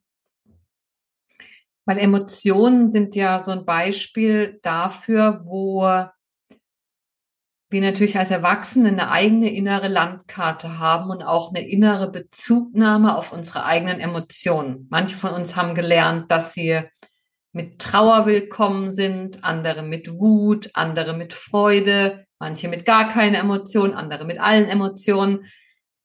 [1.85, 5.87] weil Emotionen sind ja so ein Beispiel dafür, wo
[7.71, 13.31] wir natürlich als Erwachsene eine eigene innere Landkarte haben und auch eine innere Bezugnahme auf
[13.31, 14.87] unsere eigenen Emotionen.
[14.89, 16.81] Manche von uns haben gelernt, dass sie
[17.53, 23.93] mit Trauer willkommen sind, andere mit Wut, andere mit Freude, manche mit gar keine Emotionen,
[23.93, 25.45] andere mit allen Emotionen.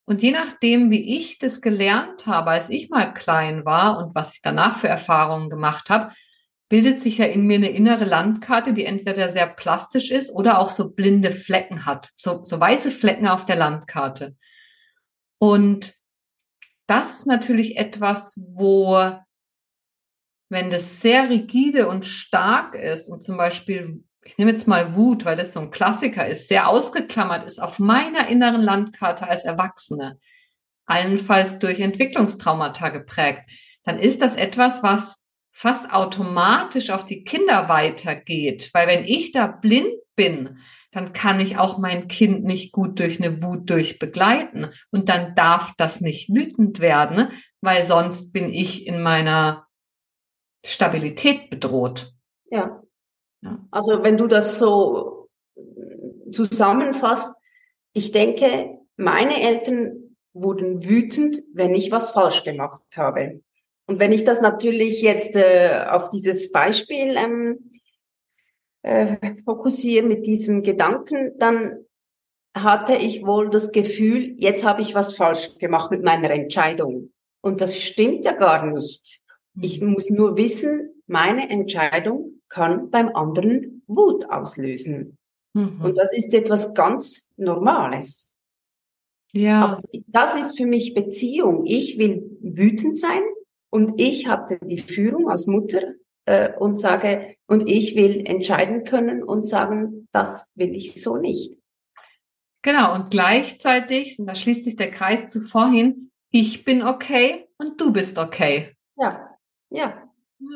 [0.07, 4.35] Und je nachdem, wie ich das gelernt habe, als ich mal klein war und was
[4.35, 6.15] ich danach für Erfahrungen gemacht habe,
[6.69, 10.71] bildet sich ja in mir eine innere Landkarte, die entweder sehr plastisch ist oder auch
[10.71, 14.37] so blinde Flecken hat, so, so weiße Flecken auf der Landkarte.
[15.39, 15.95] Und
[16.87, 19.13] das ist natürlich etwas, wo,
[20.49, 25.25] wenn das sehr rigide und stark ist und zum Beispiel, ich nehme jetzt mal Wut,
[25.25, 30.19] weil das so ein Klassiker ist, sehr ausgeklammert ist auf meiner inneren Landkarte als Erwachsene,
[30.85, 33.49] allenfalls durch Entwicklungstraumata geprägt,
[33.85, 35.17] dann ist das etwas, was
[35.53, 38.71] fast automatisch auf die Kinder weitergeht.
[38.75, 40.59] Weil wenn ich da blind bin,
[40.91, 44.69] dann kann ich auch mein Kind nicht gut durch eine Wut durchbegleiten.
[44.91, 47.29] Und dann darf das nicht wütend werden,
[47.61, 49.67] weil sonst bin ich in meiner
[50.65, 52.13] Stabilität bedroht.
[52.51, 52.83] Ja.
[53.71, 55.29] Also wenn du das so
[56.33, 57.35] zusammenfasst,
[57.93, 63.41] ich denke, meine Eltern wurden wütend, wenn ich was falsch gemacht habe.
[63.87, 67.71] Und wenn ich das natürlich jetzt äh, auf dieses Beispiel ähm,
[68.83, 71.85] äh, fokussiere mit diesem Gedanken, dann
[72.55, 77.13] hatte ich wohl das Gefühl, jetzt habe ich was falsch gemacht mit meiner Entscheidung.
[77.43, 79.21] Und das stimmt ja gar nicht.
[79.61, 85.19] Ich muss nur wissen, meine Entscheidung kann beim anderen Wut auslösen.
[85.55, 85.81] Mhm.
[85.83, 88.35] Und das ist etwas ganz Normales.
[89.33, 89.65] Ja.
[89.65, 91.67] Aber das ist für mich Beziehung.
[91.67, 93.23] Ich will wütend sein
[93.71, 99.23] und ich habe die Führung als Mutter äh, und sage, und ich will entscheiden können
[99.23, 101.59] und sagen, das will ich so nicht.
[102.63, 107.81] Genau, und gleichzeitig, und da schließt sich der Kreis zu vorhin, ich bin okay und
[107.81, 108.75] du bist okay.
[108.99, 109.37] Ja,
[109.71, 110.06] ja.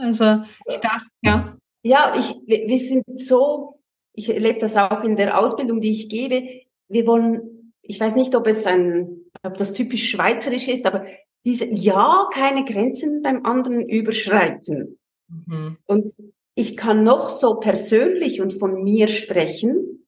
[0.00, 1.56] Also ich dachte, ja.
[1.82, 3.80] Ja, ich, wir sind so,
[4.12, 6.46] ich erlebe das auch in der Ausbildung, die ich gebe.
[6.88, 11.06] Wir wollen, ich weiß nicht, ob es ein, ob das typisch schweizerisch ist, aber
[11.46, 14.98] diese ja keine Grenzen beim anderen überschreiten.
[15.28, 15.78] Mhm.
[15.86, 16.12] Und
[16.54, 20.06] ich kann noch so persönlich und von mir sprechen.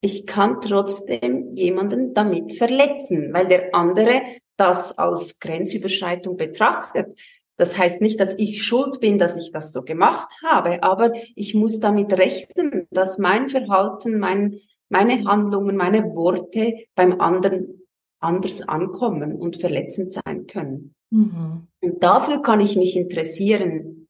[0.00, 4.22] Ich kann trotzdem jemanden damit verletzen, weil der andere
[4.56, 7.18] das als Grenzüberschreitung betrachtet.
[7.58, 11.54] Das heißt nicht, dass ich schuld bin, dass ich das so gemacht habe, aber ich
[11.54, 17.82] muss damit rechnen, dass mein Verhalten, mein, meine Handlungen, meine Worte beim anderen
[18.20, 20.94] anders ankommen und verletzend sein können.
[21.10, 21.66] Mhm.
[21.80, 24.08] Und dafür kann ich mich interessieren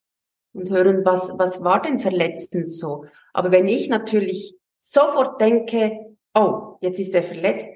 [0.52, 3.06] und hören, was, was war denn verletzend so?
[3.32, 7.68] Aber wenn ich natürlich sofort denke, oh, jetzt ist er verletzt,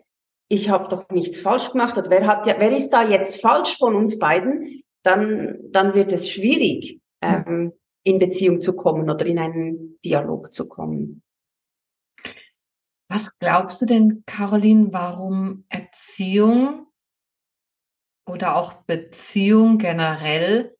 [0.48, 3.78] ich habe doch nichts falsch gemacht oder wer hat ja, wer ist da jetzt falsch
[3.78, 7.72] von uns beiden, dann, dann wird es schwierig, ähm,
[8.04, 11.22] in Beziehung zu kommen oder in einen Dialog zu kommen.
[13.08, 16.86] Was glaubst du denn, Caroline, warum Erziehung
[18.26, 20.76] oder auch Beziehung generell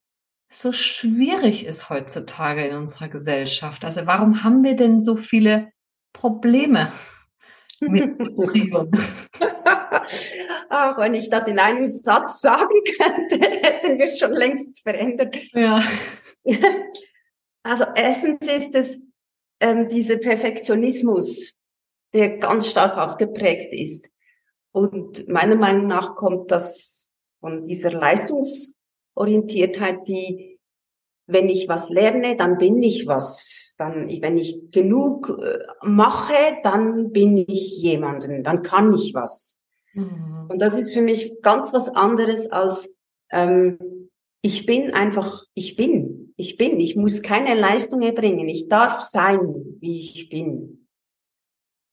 [0.50, 3.84] so schwierig ist heutzutage in unserer Gesellschaft?
[3.84, 5.72] Also warum haben wir denn so viele
[6.14, 6.90] Probleme
[7.88, 8.16] Mit.
[10.68, 15.36] Ach, wenn ich das in einem Satz sagen könnte, hätten wir es schon längst verändert.
[15.52, 15.82] Ja.
[17.64, 19.00] Also erstens ist es
[19.60, 21.56] ähm, dieser Perfektionismus,
[22.12, 24.10] der ganz stark ausgeprägt ist.
[24.72, 27.06] Und meiner Meinung nach kommt das
[27.38, 30.51] von dieser Leistungsorientiertheit, die,
[31.32, 33.74] wenn ich was lerne, dann bin ich was.
[33.78, 39.58] Dann, wenn ich genug äh, mache, dann bin ich jemanden, dann kann ich was.
[39.94, 40.48] Mhm.
[40.48, 42.94] Und das ist für mich ganz was anderes als
[43.30, 43.78] ähm,
[44.42, 49.38] ich bin einfach, ich bin, ich bin, ich muss keine Leistung erbringen, ich darf sein,
[49.80, 50.88] wie ich bin.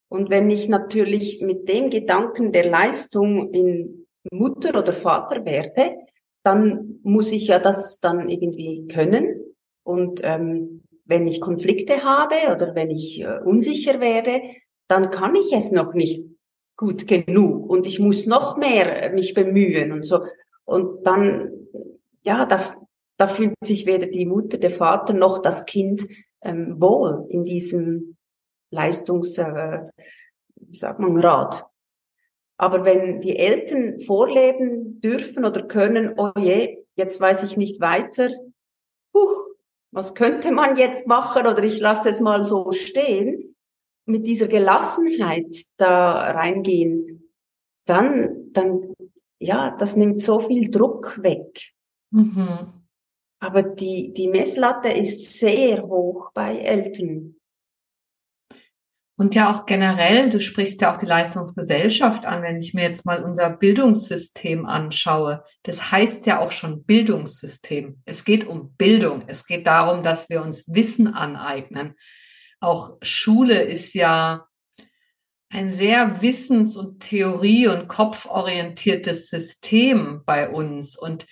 [0.08, 5.96] Und wenn ich natürlich mit dem Gedanken der Leistung in Mutter oder Vater werde,
[6.42, 9.40] dann muss ich ja das dann irgendwie können.
[9.82, 14.40] Und ähm, wenn ich Konflikte habe oder wenn ich äh, unsicher werde,
[14.88, 16.26] dann kann ich es noch nicht
[16.76, 20.20] gut genug und ich muss noch mehr mich bemühen und so.
[20.64, 21.60] Und dann
[22.22, 22.74] ja, da,
[23.16, 26.06] da fühlt sich weder die Mutter, der Vater noch das Kind
[26.42, 28.16] ähm, wohl in diesem
[28.70, 29.80] Leistungs, äh,
[30.56, 31.66] wie sagt man, Rat.
[32.60, 38.28] Aber wenn die Eltern vorleben dürfen oder können, oh je, jetzt weiß ich nicht weiter,
[39.14, 39.46] huch,
[39.92, 43.56] was könnte man jetzt machen oder ich lasse es mal so stehen,
[44.04, 47.32] mit dieser Gelassenheit da reingehen,
[47.86, 48.92] dann, dann,
[49.38, 51.72] ja, das nimmt so viel Druck weg.
[52.10, 52.74] Mhm.
[53.38, 57.39] Aber die, die Messlatte ist sehr hoch bei Eltern.
[59.20, 63.04] Und ja auch generell, du sprichst ja auch die Leistungsgesellschaft an, wenn ich mir jetzt
[63.04, 65.44] mal unser Bildungssystem anschaue.
[65.62, 68.00] Das heißt ja auch schon Bildungssystem.
[68.06, 69.24] Es geht um Bildung.
[69.26, 71.96] Es geht darum, dass wir uns Wissen aneignen.
[72.60, 74.46] Auch Schule ist ja
[75.50, 80.96] ein sehr wissens- und theorie- und kopforientiertes System bei uns.
[80.96, 81.26] Und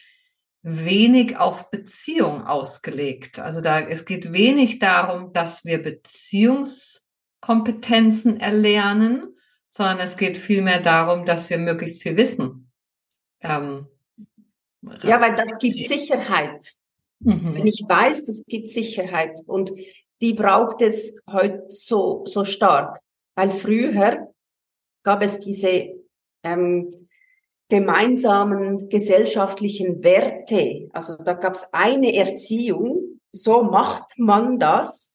[0.60, 3.38] wenig auf Beziehung ausgelegt.
[3.38, 5.82] Also da, es geht wenig darum, dass wir
[7.40, 9.34] Beziehungskompetenzen erlernen,
[9.68, 12.70] sondern es geht vielmehr darum, dass wir möglichst viel wissen.
[13.40, 13.86] Ähm,
[15.02, 16.74] ja, weil das gibt Sicherheit.
[17.20, 17.54] Mhm.
[17.54, 19.72] Wenn ich weiß, das gibt Sicherheit und
[20.20, 23.00] die braucht es heute so, so stark,
[23.34, 24.32] weil früher
[25.02, 25.94] gab es diese
[26.42, 27.08] ähm,
[27.68, 30.88] gemeinsamen gesellschaftlichen Werte.
[30.92, 35.12] Also da gab es eine Erziehung, so macht man das.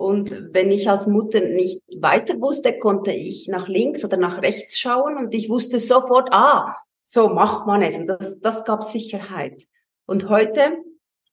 [0.00, 4.78] Und wenn ich als Mutter nicht weiter wusste, konnte ich nach links oder nach rechts
[4.78, 7.98] schauen und ich wusste sofort, ah, so macht man es.
[7.98, 9.64] Und das, das gab Sicherheit.
[10.06, 10.78] Und heute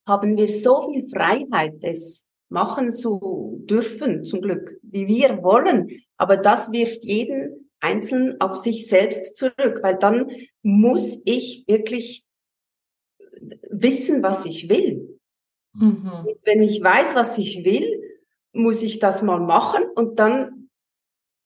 [0.06, 5.90] haben wir so viel Freiheit, es machen zu dürfen, zum Glück, wie wir wollen.
[6.18, 10.30] Aber das wirft jeden einzeln auf sich selbst zurück, weil dann
[10.62, 12.26] muss ich wirklich
[13.70, 15.22] wissen, was ich will.
[15.74, 16.28] Mhm.
[16.44, 18.07] Wenn ich weiß, was ich will,
[18.54, 20.70] muss ich das mal machen und dann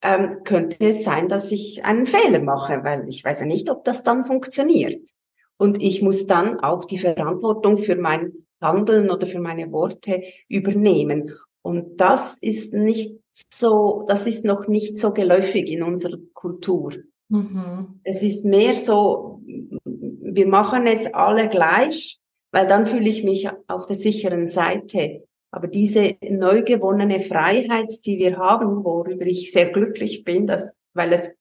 [0.02, 3.84] ähm, könnte es sein, dass ich einen Fehler mache, weil ich weiß ja nicht, ob
[3.84, 5.10] das dann funktioniert.
[5.58, 11.36] Und ich muss dann auch die Verantwortung für mein Handeln oder für meine Worte übernehmen.
[11.62, 16.94] Und das ist nicht so, das ist noch nicht so geläufig in unserer Kultur.
[17.30, 18.00] Mhm.
[18.04, 19.42] Es ist mehr so,
[19.86, 22.20] wir machen es alle gleich,
[22.52, 25.28] weil dann fühle ich mich auf der sicheren Seite.
[25.52, 31.12] Aber diese neu gewonnene Freiheit, die wir haben, worüber ich sehr glücklich bin, dass, weil
[31.12, 31.32] es,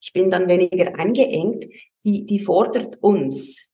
[0.00, 1.66] ich bin dann weniger eingeengt,
[2.04, 3.70] die, die fordert uns.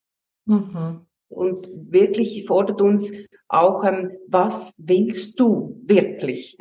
[0.47, 1.07] Mhm.
[1.29, 3.13] Und wirklich fordert uns
[3.49, 6.57] auch, ähm, was willst du wirklich?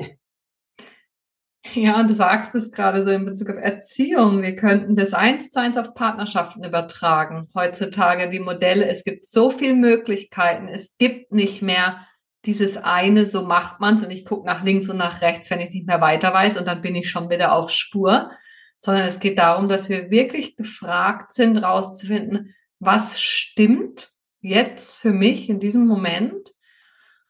[1.74, 4.42] Ja, und du sagst es gerade so in Bezug auf Erziehung.
[4.42, 7.48] Wir könnten das eins zu eins auf Partnerschaften übertragen.
[7.56, 10.68] Heutzutage die Modelle, es gibt so viele Möglichkeiten.
[10.68, 12.06] Es gibt nicht mehr
[12.46, 15.72] dieses eine, so macht man's und ich gucke nach links und nach rechts, wenn ich
[15.72, 18.32] nicht mehr weiter weiß und dann bin ich schon wieder auf Spur.
[18.80, 25.50] Sondern es geht darum, dass wir wirklich gefragt sind, rauszufinden, was stimmt jetzt für mich
[25.50, 26.54] in diesem Moment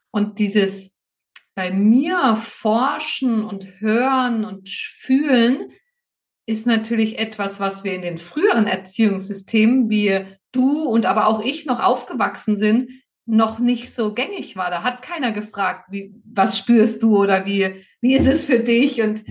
[0.10, 0.93] und dieses
[1.56, 5.71] bei mir forschen und hören und fühlen
[6.46, 11.65] ist natürlich etwas, was wir in den früheren Erziehungssystemen, wie du und aber auch ich
[11.65, 12.90] noch aufgewachsen sind,
[13.26, 14.69] noch nicht so gängig war.
[14.69, 19.02] Da hat keiner gefragt, wie, was spürst du oder wie, wie ist es für dich?
[19.02, 19.24] Und,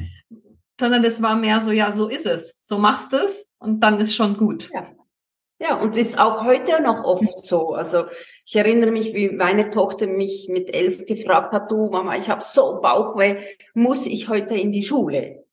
[0.78, 2.57] sondern das war mehr so, ja, so ist es.
[2.61, 4.70] So machst es und dann ist schon gut.
[4.72, 4.86] Ja.
[5.61, 7.74] Ja, und ist auch heute noch oft so.
[7.74, 8.07] Also
[8.45, 12.43] ich erinnere mich, wie meine Tochter mich mit elf gefragt hat, du Mama, ich habe
[12.43, 13.40] so Bauchweh,
[13.72, 15.45] muss ich heute in die Schule?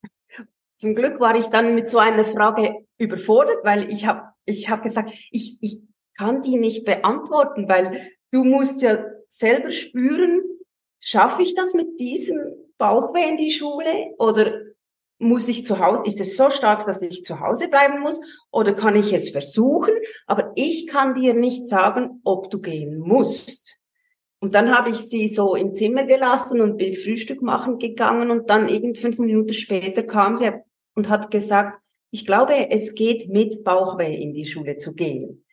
[0.79, 4.81] zum Glück war ich dann mit so einer Frage überfordert, weil ich habe ich hab
[4.81, 5.81] gesagt, ich, ich
[6.17, 8.01] kann die nicht beantworten, weil
[8.31, 10.41] du musst ja selber spüren,
[10.99, 12.39] schaffe ich das mit diesem
[12.77, 14.53] Bauchweh in die Schule oder
[15.19, 18.21] muss ich zu Hause, ist es so stark, dass ich zu Hause bleiben muss
[18.51, 19.93] oder kann ich es versuchen,
[20.27, 23.79] aber ich kann dir nicht sagen, ob du gehen musst.
[24.41, 28.49] Und dann habe ich sie so im Zimmer gelassen und bin Frühstück machen gegangen und
[28.49, 30.51] dann irgend fünf Minuten später kam sie
[30.95, 35.45] und hat gesagt, ich glaube, es geht mit Bauchweh in die Schule zu gehen.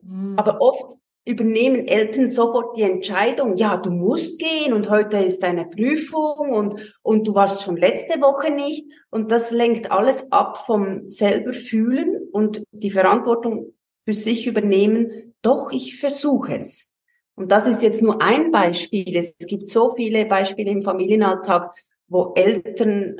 [0.00, 0.38] Mhm.
[0.38, 5.64] Aber oft übernehmen Eltern sofort die Entscheidung, ja, du musst gehen und heute ist deine
[5.64, 8.86] Prüfung und, und du warst schon letzte Woche nicht.
[9.10, 13.72] Und das lenkt alles ab vom selber fühlen und die Verantwortung
[14.04, 15.34] für sich übernehmen.
[15.40, 16.92] Doch, ich versuche es.
[17.36, 19.16] Und das ist jetzt nur ein Beispiel.
[19.16, 21.74] Es gibt so viele Beispiele im Familienalltag,
[22.06, 23.16] wo Eltern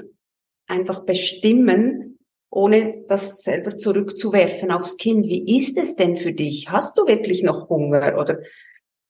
[0.66, 2.13] einfach bestimmen,
[2.54, 5.26] ohne das selber zurückzuwerfen aufs Kind.
[5.26, 6.70] Wie ist es denn für dich?
[6.70, 8.16] Hast du wirklich noch Hunger?
[8.18, 8.38] Oder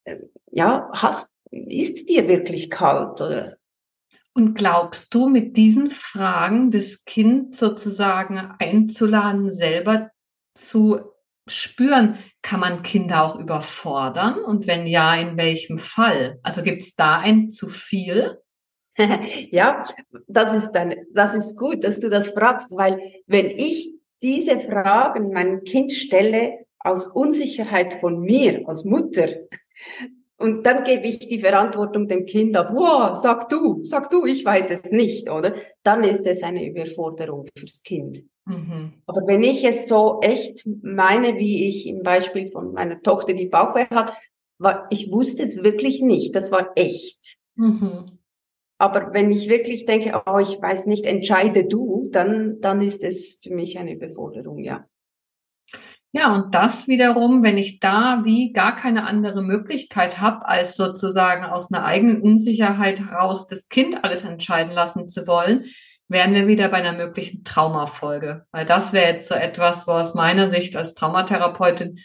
[0.04, 0.16] äh,
[0.50, 3.20] ja, hast, ist dir wirklich kalt?
[3.20, 3.56] Oder?
[4.32, 10.10] Und glaubst du, mit diesen Fragen das Kind sozusagen einzuladen, selber
[10.54, 11.00] zu
[11.46, 14.38] spüren, kann man Kinder auch überfordern?
[14.38, 16.38] Und wenn ja, in welchem Fall?
[16.42, 18.38] Also gibt es da ein zu viel?
[19.50, 19.84] ja,
[20.28, 23.92] das ist dann, das ist gut, dass du das fragst, weil wenn ich
[24.22, 29.28] diese Fragen meinem Kind stelle aus Unsicherheit von mir als Mutter,
[30.36, 34.44] und dann gebe ich die Verantwortung dem Kind ab, wow, sag du, sag du, ich
[34.44, 35.54] weiß es nicht, oder?
[35.84, 38.24] Dann ist es eine Überforderung fürs Kind.
[38.44, 38.94] Mhm.
[39.06, 43.46] Aber wenn ich es so echt meine, wie ich im Beispiel von meiner Tochter, die
[43.46, 44.12] Bauchweh hat,
[44.58, 47.38] war, ich wusste es wirklich nicht, das war echt.
[47.54, 48.18] Mhm.
[48.84, 53.38] Aber wenn ich wirklich denke, oh, ich weiß nicht, entscheide du, dann, dann ist es
[53.42, 54.84] für mich eine Überforderung, ja.
[56.12, 61.46] Ja, und das wiederum, wenn ich da wie gar keine andere Möglichkeit habe, als sozusagen
[61.46, 65.64] aus einer eigenen Unsicherheit heraus das Kind alles entscheiden lassen zu wollen,
[66.08, 68.44] wären wir wieder bei einer möglichen Traumafolge.
[68.52, 71.98] Weil das wäre jetzt so etwas, wo aus meiner Sicht als Traumatherapeutin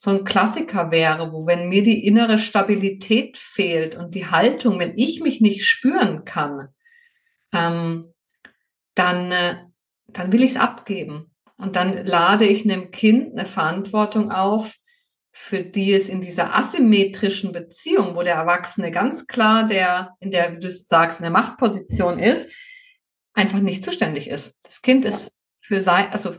[0.00, 4.96] so ein Klassiker wäre, wo wenn mir die innere Stabilität fehlt und die Haltung, wenn
[4.96, 6.68] ich mich nicht spüren kann,
[7.52, 8.14] ähm,
[8.94, 9.56] dann, äh,
[10.06, 11.34] dann will ich es abgeben.
[11.56, 14.76] Und dann lade ich einem Kind eine Verantwortung auf,
[15.32, 20.54] für die es in dieser asymmetrischen Beziehung, wo der Erwachsene ganz klar der, in der,
[20.54, 22.48] wie du sagst, in der Machtposition ist,
[23.34, 24.56] einfach nicht zuständig ist.
[24.62, 26.36] Das Kind ist für sein, also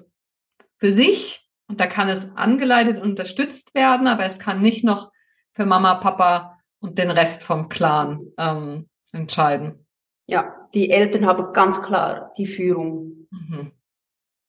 [0.78, 5.12] für sich und da kann es angeleitet und unterstützt werden, aber es kann nicht noch
[5.54, 9.86] für Mama, Papa und den Rest vom Clan ähm, entscheiden.
[10.26, 13.28] Ja, die Eltern haben ganz klar die Führung.
[13.32, 13.72] Mhm.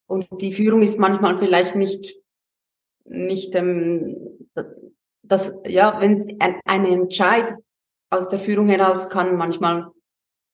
[0.07, 2.17] Und die Führung ist manchmal vielleicht nicht,
[3.05, 4.17] nicht ähm,
[5.23, 7.55] das, ja, wenn ein, ein Entscheid
[8.09, 9.91] aus der Führung heraus kann manchmal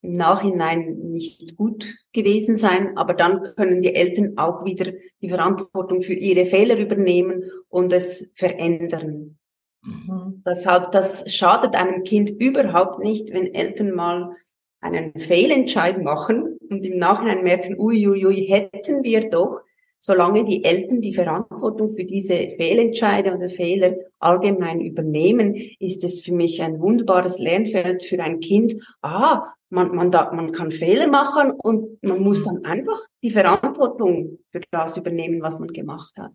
[0.06, 6.02] im Nachhinein nicht gut gewesen sein, aber dann können die Eltern auch wieder die Verantwortung
[6.02, 9.36] für ihre Fehler übernehmen und es verändern.
[9.82, 10.42] Mhm.
[10.46, 14.36] Deshalb, das schadet einem Kind überhaupt nicht, wenn Eltern mal
[14.80, 19.60] einen Fehlentscheid machen und im Nachhinein merken, uiuiui, ui, ui, hätten wir doch,
[20.06, 26.32] solange die Eltern die Verantwortung für diese Fehlentscheide oder Fehler allgemein übernehmen, ist es für
[26.32, 28.74] mich ein wunderbares Lernfeld für ein Kind.
[29.02, 34.38] Ah, man, man, da, man kann Fehler machen und man muss dann einfach die Verantwortung
[34.52, 36.32] für das übernehmen, was man gemacht hat.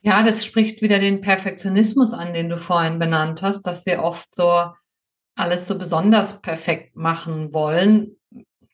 [0.00, 4.34] Ja, das spricht wieder den Perfektionismus an, den du vorhin benannt hast, dass wir oft
[4.34, 4.50] so
[5.34, 8.15] alles so besonders perfekt machen wollen,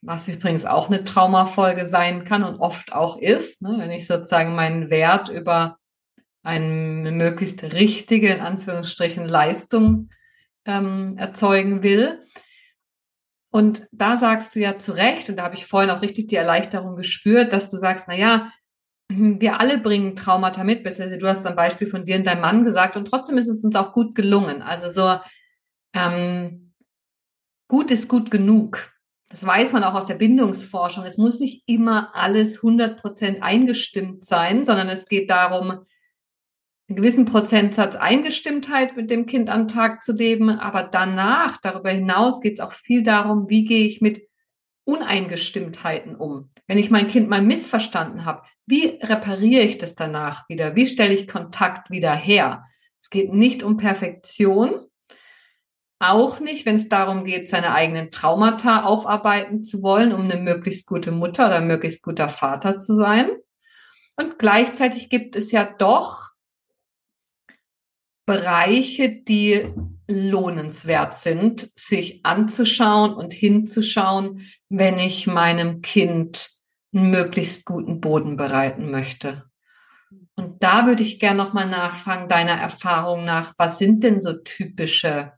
[0.03, 4.55] was übrigens auch eine Traumafolge sein kann und oft auch ist, ne, wenn ich sozusagen
[4.55, 5.79] meinen Wert über
[6.43, 10.09] eine möglichst richtige, in Anführungsstrichen, Leistung
[10.65, 12.21] ähm, erzeugen will.
[13.53, 16.37] Und da sagst du ja zu Recht, und da habe ich vorhin auch richtig die
[16.37, 18.51] Erleichterung gespürt, dass du sagst, na ja,
[19.09, 22.65] wir alle bringen Traumata mit, beziehungsweise du hast ein Beispiel von dir und deinem Mann
[22.65, 24.63] gesagt, und trotzdem ist es uns auch gut gelungen.
[24.63, 25.21] Also so,
[25.95, 26.73] ähm,
[27.69, 28.92] gut ist gut genug.
[29.33, 31.05] Das weiß man auch aus der Bindungsforschung.
[31.05, 37.25] Es muss nicht immer alles 100 Prozent eingestimmt sein, sondern es geht darum, einen gewissen
[37.25, 40.51] Prozentsatz Eingestimmtheit mit dem Kind an Tag zu leben.
[40.51, 44.29] Aber danach, darüber hinaus, geht es auch viel darum, wie gehe ich mit
[44.85, 46.51] Uneingestimmtheiten um.
[46.67, 50.77] Wenn ich mein Kind mal missverstanden habe, wie repariere ich das danach wieder?
[50.77, 52.65] Wie stelle ich Kontakt wieder her?
[53.01, 54.89] Es geht nicht um Perfektion,
[56.03, 60.87] auch nicht, wenn es darum geht, seine eigenen Traumata aufarbeiten zu wollen, um eine möglichst
[60.87, 63.31] gute Mutter oder möglichst guter Vater zu sein.
[64.17, 66.33] Und gleichzeitig gibt es ja doch
[68.27, 69.73] Bereiche, die
[70.09, 76.51] lohnenswert sind, sich anzuschauen und hinzuschauen, wenn ich meinem Kind
[76.95, 79.45] einen möglichst guten Boden bereiten möchte.
[80.37, 85.33] Und da würde ich gerne nochmal nachfragen, deiner Erfahrung nach, was sind denn so typische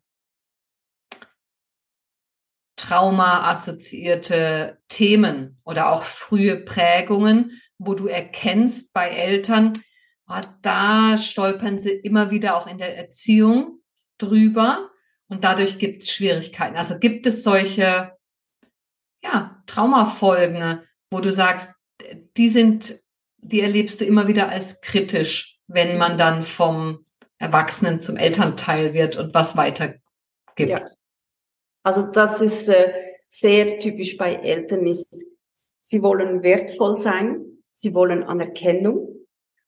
[2.87, 9.73] Trauma-assoziierte Themen oder auch frühe Prägungen, wo du erkennst bei Eltern,
[10.29, 13.81] oh, da stolpern sie immer wieder auch in der Erziehung
[14.19, 14.91] drüber
[15.29, 16.77] und dadurch gibt es Schwierigkeiten.
[16.77, 18.13] Also gibt es solche
[19.23, 21.71] ja, Traumafolgen, wo du sagst,
[22.37, 23.01] die sind,
[23.39, 27.03] die erlebst du immer wieder als kritisch, wenn man dann vom
[27.39, 30.01] Erwachsenen zum Elternteil wird und was weitergibt.
[30.59, 30.85] Ja.
[31.85, 32.93] Also das ist äh,
[33.29, 35.25] sehr typisch bei Eltern ist,
[35.81, 39.15] sie wollen wertvoll sein, sie wollen Anerkennung.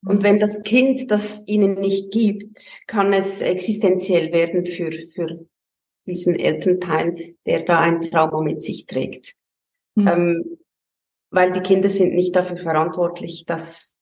[0.04, 5.46] Und wenn das Kind das ihnen nicht gibt, kann es existenziell werden für, für
[6.06, 9.34] diesen Elternteil, der da ein Trauma mit sich trägt.
[9.96, 10.08] Mhm.
[10.08, 10.58] Ähm,
[11.30, 13.96] weil die Kinder sind nicht dafür verantwortlich, das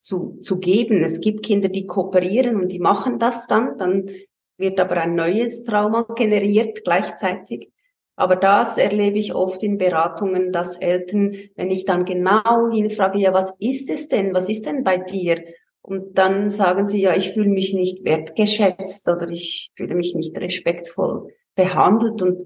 [0.00, 1.02] zu, zu geben.
[1.02, 4.10] Es gibt Kinder, die kooperieren und die machen das dann, dann
[4.58, 7.70] wird aber ein neues Trauma generiert gleichzeitig.
[8.16, 13.32] Aber das erlebe ich oft in Beratungen, dass Eltern, wenn ich dann genau hinfrage, ja,
[13.32, 14.34] was ist es denn?
[14.34, 15.42] Was ist denn bei dir?
[15.80, 20.38] Und dann sagen sie, ja, ich fühle mich nicht wertgeschätzt oder ich fühle mich nicht
[20.38, 22.22] respektvoll behandelt.
[22.22, 22.44] Und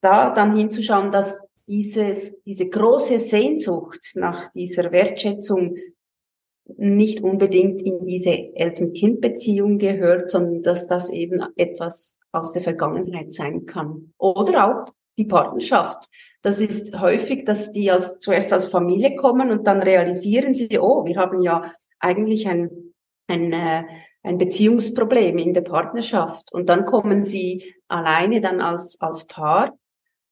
[0.00, 5.76] da dann hinzuschauen, dass dieses, diese große Sehnsucht nach dieser Wertschätzung
[6.76, 13.66] nicht unbedingt in diese Eltern-Kind-Beziehung gehört, sondern dass das eben etwas aus der Vergangenheit sein
[13.66, 14.12] kann.
[14.18, 16.08] Oder auch die Partnerschaft.
[16.42, 21.04] Das ist häufig, dass die als, zuerst als Familie kommen und dann realisieren sie, oh,
[21.04, 22.94] wir haben ja eigentlich ein,
[23.28, 23.84] ein, äh,
[24.22, 26.52] ein Beziehungsproblem in der Partnerschaft.
[26.52, 29.76] Und dann kommen sie alleine dann als, als Paar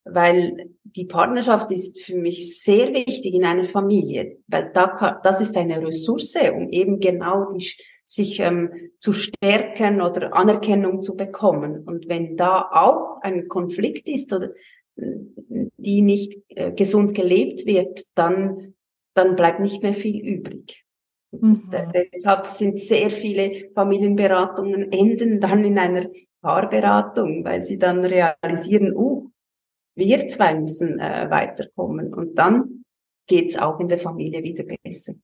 [0.05, 5.40] weil die Partnerschaft ist für mich sehr wichtig in einer Familie, weil da kann, das
[5.40, 7.72] ist eine Ressource, um eben genau die,
[8.05, 11.84] sich ähm, zu stärken oder Anerkennung zu bekommen.
[11.84, 14.50] Und wenn da auch ein Konflikt ist oder
[14.96, 18.74] die nicht äh, gesund gelebt wird, dann,
[19.14, 20.84] dann bleibt nicht mehr viel übrig.
[21.30, 21.70] Mhm.
[21.94, 26.11] Deshalb sind sehr viele Familienberatungen enden dann in einer
[26.42, 29.30] Paarberatung, weil sie dann realisieren, uh,
[29.95, 32.84] wir zwei müssen äh, weiterkommen und dann
[33.26, 35.14] geht's auch in der Familie wieder besser.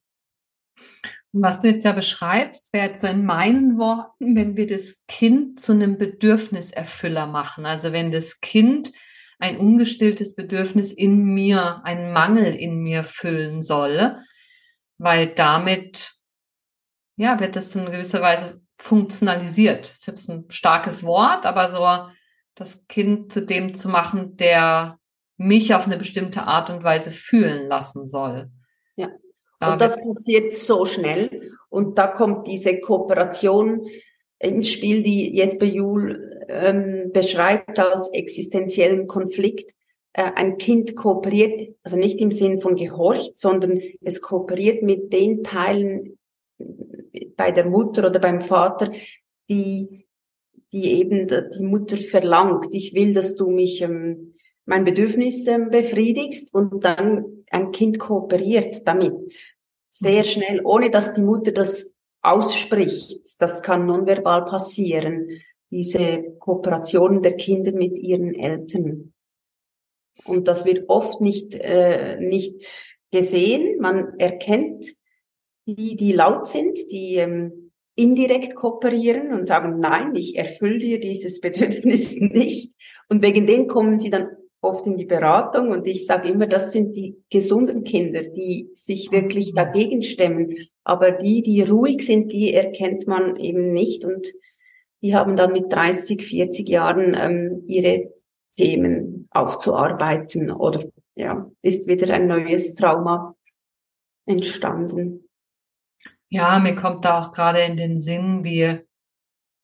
[1.32, 5.60] Was du jetzt ja beschreibst, wäre jetzt so in meinen Worten, wenn wir das Kind
[5.60, 7.66] zu einem Bedürfniserfüller machen.
[7.66, 8.92] Also wenn das Kind
[9.38, 14.16] ein ungestilltes Bedürfnis in mir, einen Mangel in mir füllen soll,
[14.96, 16.14] weil damit,
[17.16, 19.90] ja, wird das in gewisser Weise funktionalisiert.
[19.90, 22.10] Das ist jetzt ein starkes Wort, aber so
[22.58, 24.98] das Kind zu dem zu machen, der
[25.36, 28.50] mich auf eine bestimmte Art und Weise fühlen lassen soll.
[28.96, 29.08] Ja.
[29.60, 31.40] und das passiert so schnell.
[31.68, 33.86] Und da kommt diese Kooperation
[34.40, 39.72] ins Spiel, die Jesper Juhl ähm, beschreibt als existenziellen Konflikt.
[40.12, 45.44] Äh, ein Kind kooperiert, also nicht im Sinn von gehorcht, sondern es kooperiert mit den
[45.44, 46.18] Teilen
[47.36, 48.90] bei der Mutter oder beim Vater,
[49.48, 50.07] die
[50.72, 54.34] die eben die Mutter verlangt, ich will, dass du mich ähm,
[54.66, 59.56] mein Bedürfnis ähm, befriedigst und dann ein Kind kooperiert damit
[59.90, 61.90] sehr schnell, ohne dass die Mutter das
[62.20, 63.20] ausspricht.
[63.38, 65.28] Das kann nonverbal passieren,
[65.70, 69.12] diese Kooperation der Kinder mit ihren Eltern.
[70.24, 73.78] Und das wird oft nicht, äh, nicht gesehen.
[73.80, 74.84] Man erkennt
[75.66, 77.67] die, die laut sind, die ähm,
[77.98, 82.72] indirekt kooperieren und sagen, nein, ich erfülle dir dieses Bedürfnis nicht.
[83.08, 84.28] Und wegen dem kommen sie dann
[84.60, 89.10] oft in die Beratung und ich sage immer, das sind die gesunden Kinder, die sich
[89.10, 89.56] wirklich mhm.
[89.56, 90.54] dagegen stemmen.
[90.84, 94.28] Aber die, die ruhig sind, die erkennt man eben nicht und
[95.02, 98.12] die haben dann mit 30, 40 Jahren ähm, ihre
[98.52, 100.84] Themen aufzuarbeiten oder
[101.14, 103.36] ja, ist wieder ein neues Trauma
[104.26, 105.27] entstanden.
[106.30, 108.80] Ja, mir kommt da auch gerade in den Sinn, wie,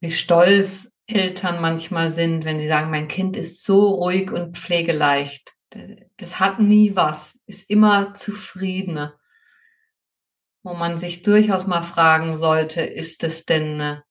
[0.01, 5.53] wie stolz Eltern manchmal sind, wenn sie sagen, mein Kind ist so ruhig und pflegeleicht.
[6.17, 9.11] Das hat nie was, ist immer zufrieden.
[10.63, 14.05] Wo man sich durchaus mal fragen sollte, ist es denn eine,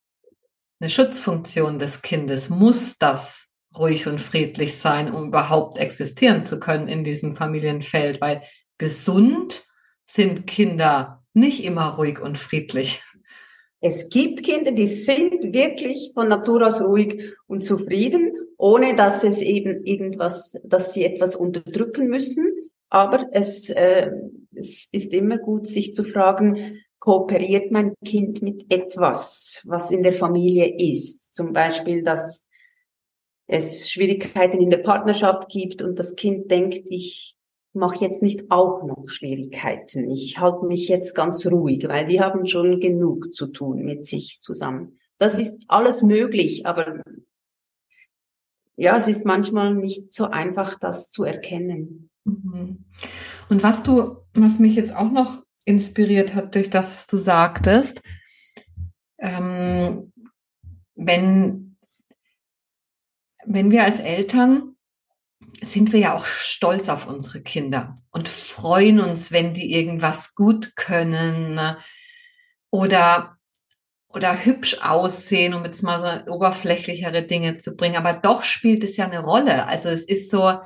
[0.80, 2.50] eine Schutzfunktion des Kindes.
[2.50, 8.22] Muss das ruhig und friedlich sein, um überhaupt existieren zu können in diesem Familienfeld?
[8.22, 8.44] Weil
[8.78, 9.66] gesund
[10.06, 13.02] sind Kinder nicht immer ruhig und friedlich.
[13.80, 19.42] Es gibt Kinder, die sind wirklich von Natur aus ruhig und zufrieden, ohne dass es
[19.42, 22.72] eben irgendwas, dass sie etwas unterdrücken müssen.
[22.90, 24.12] Aber es, äh,
[24.56, 30.14] es ist immer gut, sich zu fragen, kooperiert mein Kind mit etwas, was in der
[30.14, 31.36] Familie ist?
[31.36, 32.46] Zum Beispiel, dass
[33.48, 37.33] es Schwierigkeiten in der Partnerschaft gibt und das Kind denkt, ich
[37.74, 40.10] mache jetzt nicht auch noch Schwierigkeiten.
[40.10, 44.40] Ich halte mich jetzt ganz ruhig, weil die haben schon genug zu tun mit sich
[44.40, 45.00] zusammen.
[45.18, 47.02] Das ist alles möglich, aber
[48.76, 52.10] ja, es ist manchmal nicht so einfach, das zu erkennen.
[52.26, 52.86] Mhm.
[53.50, 58.02] Und was du, was mich jetzt auch noch inspiriert hat durch das, was du sagtest,
[59.20, 60.12] ähm,
[60.96, 61.78] wenn,
[63.46, 64.73] wenn wir als Eltern
[65.64, 70.76] sind wir ja auch stolz auf unsere Kinder und freuen uns, wenn die irgendwas gut
[70.76, 71.78] können ne?
[72.70, 73.38] oder,
[74.10, 77.96] oder hübsch aussehen, um jetzt mal so oberflächlichere Dinge zu bringen.
[77.96, 79.66] Aber doch spielt es ja eine Rolle.
[79.66, 80.60] Also es ist so,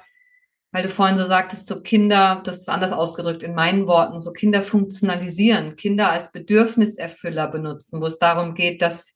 [0.72, 4.32] weil du vorhin so sagtest, so Kinder, das ist anders ausgedrückt in meinen Worten, so
[4.32, 9.16] Kinder funktionalisieren, Kinder als Bedürfniserfüller benutzen, wo es darum geht, dass,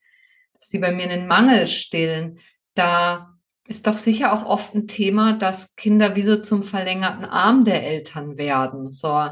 [0.54, 2.40] dass sie bei mir einen Mangel stillen.
[2.74, 3.32] Da
[3.68, 7.84] ist doch sicher auch oft ein Thema, dass Kinder wie so zum verlängerten Arm der
[7.84, 8.92] Eltern werden.
[8.92, 9.30] So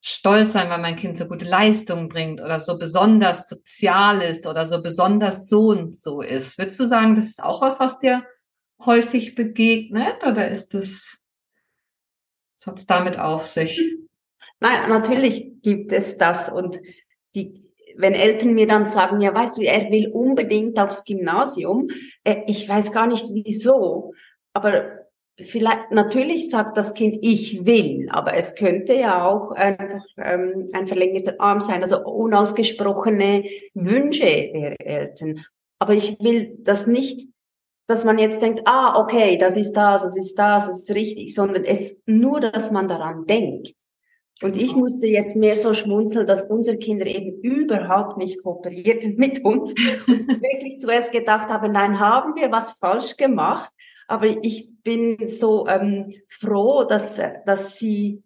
[0.00, 4.66] stolz sein, weil mein Kind so gute Leistungen bringt oder so besonders sozial ist oder
[4.66, 6.58] so besonders so und so ist.
[6.58, 8.24] Würdest du sagen, das ist auch was, was dir
[8.84, 11.22] häufig begegnet oder ist das,
[12.58, 13.80] was hat es damit auf sich?
[14.60, 16.78] Nein, natürlich gibt es das und
[17.34, 17.63] die
[17.96, 21.88] wenn Eltern mir dann sagen, ja, weißt du, er will unbedingt aufs Gymnasium,
[22.24, 24.12] äh, ich weiß gar nicht wieso,
[24.52, 25.04] aber
[25.40, 30.86] vielleicht, natürlich sagt das Kind, ich will, aber es könnte ja auch einfach ähm, ein
[30.86, 35.44] verlängerter Arm sein, also unausgesprochene Wünsche der Eltern.
[35.78, 37.28] Aber ich will das nicht,
[37.86, 41.34] dass man jetzt denkt, ah, okay, das ist das, das ist das, das ist richtig,
[41.34, 43.74] sondern es nur, dass man daran denkt.
[44.42, 49.44] Und ich musste jetzt mehr so schmunzeln, dass unsere Kinder eben überhaupt nicht kooperierten mit
[49.44, 49.72] uns.
[50.06, 50.08] Und
[50.42, 53.70] wirklich zuerst gedacht haben, nein, haben wir was falsch gemacht.
[54.06, 58.22] Aber ich bin so ähm, froh, dass, dass sie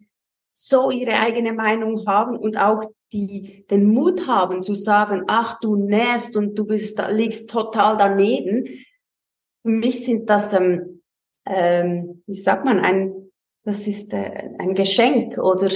[0.53, 2.83] so ihre eigene Meinung haben und auch
[3.13, 8.65] die den Mut haben zu sagen, ach, du nervst und du bist, liegst total daneben.
[9.63, 11.01] Für mich sind das, ähm,
[11.45, 13.31] ähm, wie sagt man, ein,
[13.63, 15.69] das ist äh, ein Geschenk oder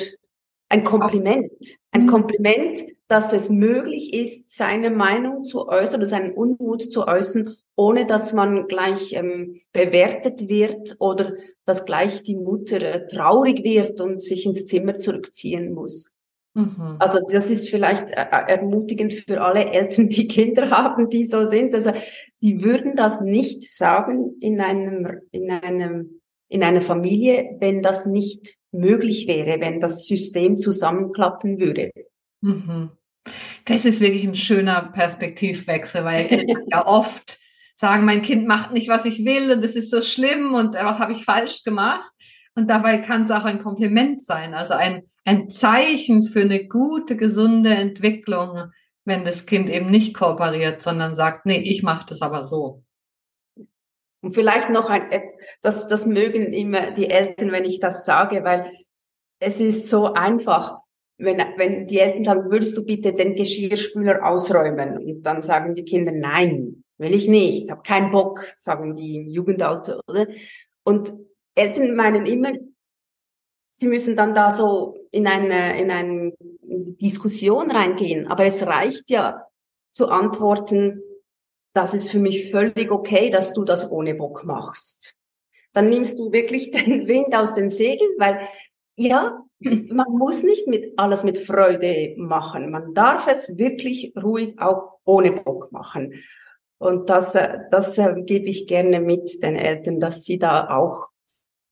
[0.74, 1.78] ein Kompliment.
[1.92, 2.08] Ein mhm.
[2.08, 8.08] Kompliment, dass es möglich ist, seine Meinung zu äußern oder seinen Unmut zu äußern, ohne
[8.08, 11.34] dass man gleich ähm, bewertet wird oder
[11.66, 16.12] dass gleich die Mutter äh, traurig wird und sich ins Zimmer zurückziehen muss.
[16.56, 16.96] Mhm.
[16.98, 21.46] Also das ist vielleicht äh, äh, ermutigend für alle Eltern, die Kinder haben, die so
[21.46, 21.76] sind.
[21.76, 21.92] Also
[22.42, 28.58] die würden das nicht sagen in einem in einem in einer Familie, wenn das nicht
[28.74, 31.92] möglich wäre, wenn das System zusammenklappen würde.
[32.42, 32.92] Mhm.
[33.66, 37.40] Das ist wirklich ein schöner Perspektivwechsel, weil ja oft
[37.76, 40.84] sagen, mein Kind macht nicht, was ich will und es ist so schlimm und äh,
[40.84, 42.12] was habe ich falsch gemacht.
[42.56, 47.16] Und dabei kann es auch ein Kompliment sein, also ein, ein Zeichen für eine gute,
[47.16, 48.72] gesunde Entwicklung,
[49.06, 52.84] wenn das Kind eben nicht kooperiert, sondern sagt, nee, ich mache das aber so.
[54.24, 55.22] Und vielleicht noch ein, äh,
[55.62, 58.72] das, das mögen immer die Eltern, wenn ich das sage, weil
[59.40, 60.80] es ist so einfach.
[61.18, 64.98] Wenn, wenn die Eltern sagen, würdest du bitte den Geschirrspüler ausräumen?
[64.98, 69.30] Und dann sagen die Kinder, nein, will ich nicht, habe keinen Bock, sagen die im
[69.30, 70.28] Jugendalter, oder?
[70.84, 71.14] Und
[71.54, 72.54] Eltern meinen immer,
[73.72, 78.28] sie müssen dann da so in eine, in eine Diskussion reingehen.
[78.28, 79.46] Aber es reicht ja
[79.92, 81.02] zu antworten,
[81.74, 85.16] das ist für mich völlig okay, dass du das ohne Bock machst.
[85.74, 88.40] Dann nimmst du wirklich den Wind aus den Segeln, weil
[88.96, 92.72] ja, man muss nicht mit alles mit Freude machen.
[92.72, 96.14] Man darf es wirklich ruhig auch ohne Bock machen.
[96.78, 101.10] Und das, äh, das äh, gebe ich gerne mit den Eltern, dass sie da auch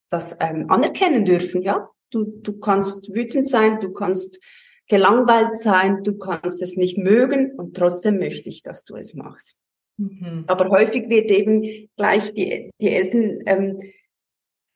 [0.10, 1.62] das ähm, anerkennen dürfen.
[1.62, 4.40] Ja, du, du kannst wütend sein, du kannst
[4.88, 9.60] gelangweilt sein, du kannst es nicht mögen und trotzdem möchte ich, dass du es machst.
[9.98, 10.46] Mhm.
[10.48, 13.80] Aber häufig wird eben gleich die, die Eltern ähm,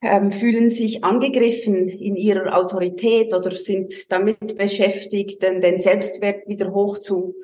[0.02, 6.72] ähm, fühlen sich angegriffen in ihrer Autorität oder sind damit beschäftigt, den, den Selbstwert wieder
[6.74, 7.36] hoch zu,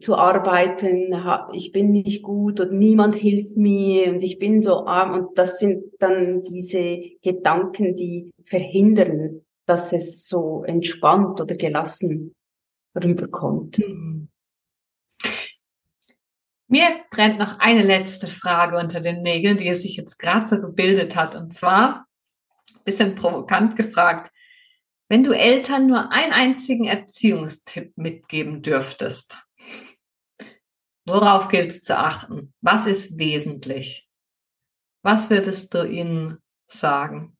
[0.00, 1.14] zu arbeiten,
[1.52, 5.58] ich bin nicht gut und niemand hilft mir und ich bin so arm und das
[5.58, 12.34] sind dann diese Gedanken, die verhindern, dass es so entspannt oder gelassen
[12.94, 13.78] rüberkommt.
[13.78, 14.28] Mhm.
[16.68, 20.60] Mir brennt noch eine letzte Frage unter den Nägeln, die es sich jetzt gerade so
[20.60, 21.36] gebildet hat.
[21.36, 22.06] Und zwar,
[22.84, 24.32] bisschen provokant gefragt,
[25.08, 29.44] wenn du Eltern nur einen einzigen Erziehungstipp mitgeben dürftest,
[31.06, 32.52] worauf gilt es zu achten?
[32.60, 34.08] Was ist wesentlich?
[35.02, 37.36] Was würdest du ihnen sagen?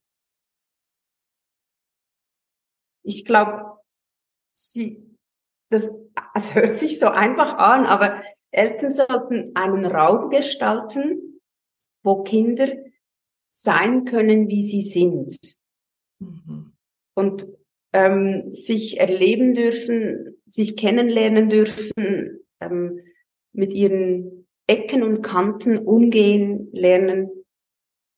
[3.03, 3.81] Ich glaube,
[4.53, 5.19] sie,
[5.71, 5.91] das,
[6.35, 8.23] es hört sich so einfach an, aber
[8.57, 11.41] Eltern sollten einen Raum gestalten,
[12.03, 12.69] wo Kinder
[13.51, 15.57] sein können, wie sie sind.
[16.19, 16.73] Mhm
[17.17, 17.47] und
[17.93, 23.01] ähm, sich erleben dürfen, sich kennenlernen dürfen, ähm,
[23.53, 27.31] mit ihren Ecken und Kanten umgehen lernen.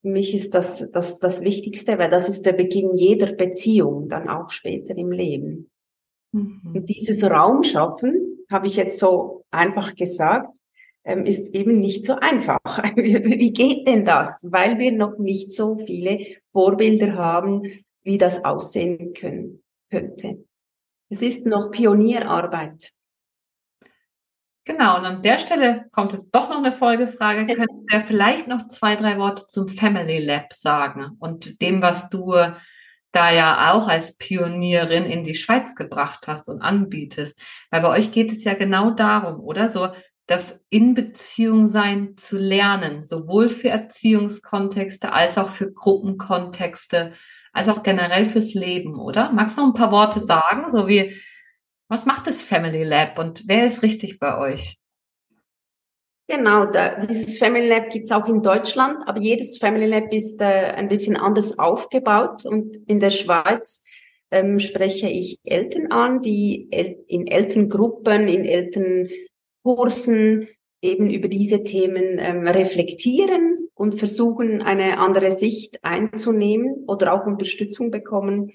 [0.03, 4.28] Für mich ist das, das das Wichtigste, weil das ist der Beginn jeder Beziehung, dann
[4.28, 5.70] auch später im Leben.
[6.32, 6.72] Mhm.
[6.74, 10.49] Und dieses Raum schaffen, habe ich jetzt so einfach gesagt,
[11.05, 12.59] ähm, ist eben nicht so einfach.
[12.96, 14.44] Wie geht denn das?
[14.44, 17.62] Weil wir noch nicht so viele Vorbilder haben,
[18.03, 20.44] wie das aussehen können, könnte.
[21.09, 22.92] Es ist noch Pionierarbeit.
[24.64, 27.46] Genau, und an der Stelle kommt jetzt doch noch eine Folgefrage.
[27.55, 32.34] Könntest du vielleicht noch zwei, drei Worte zum Family Lab sagen und dem, was du
[33.12, 37.40] da ja auch als Pionierin in die Schweiz gebracht hast und anbietest?
[37.70, 39.68] Weil bei euch geht es ja genau darum, oder?
[39.68, 39.88] So
[40.26, 47.14] das in Beziehung sein zu lernen, sowohl für Erziehungskontexte als auch für Gruppenkontexte
[47.52, 49.32] als auch generell fürs Leben, oder?
[49.32, 51.16] Magst du noch ein paar Worte sagen, so wie,
[51.88, 54.76] was macht das Family Lab und wer ist richtig bei euch?
[56.31, 60.45] Genau, da, dieses Family Lab gibt's auch in Deutschland, aber jedes Family Lab ist äh,
[60.45, 63.83] ein bisschen anders aufgebaut und in der Schweiz
[64.31, 70.49] ähm, spreche ich Eltern an, die El in Elterngruppen, in Elternkursen
[70.83, 77.91] eben über diese Themen ähm, reflektieren und versuchen, eine andere Sicht einzunehmen oder auch Unterstützung
[77.91, 78.53] bekommen.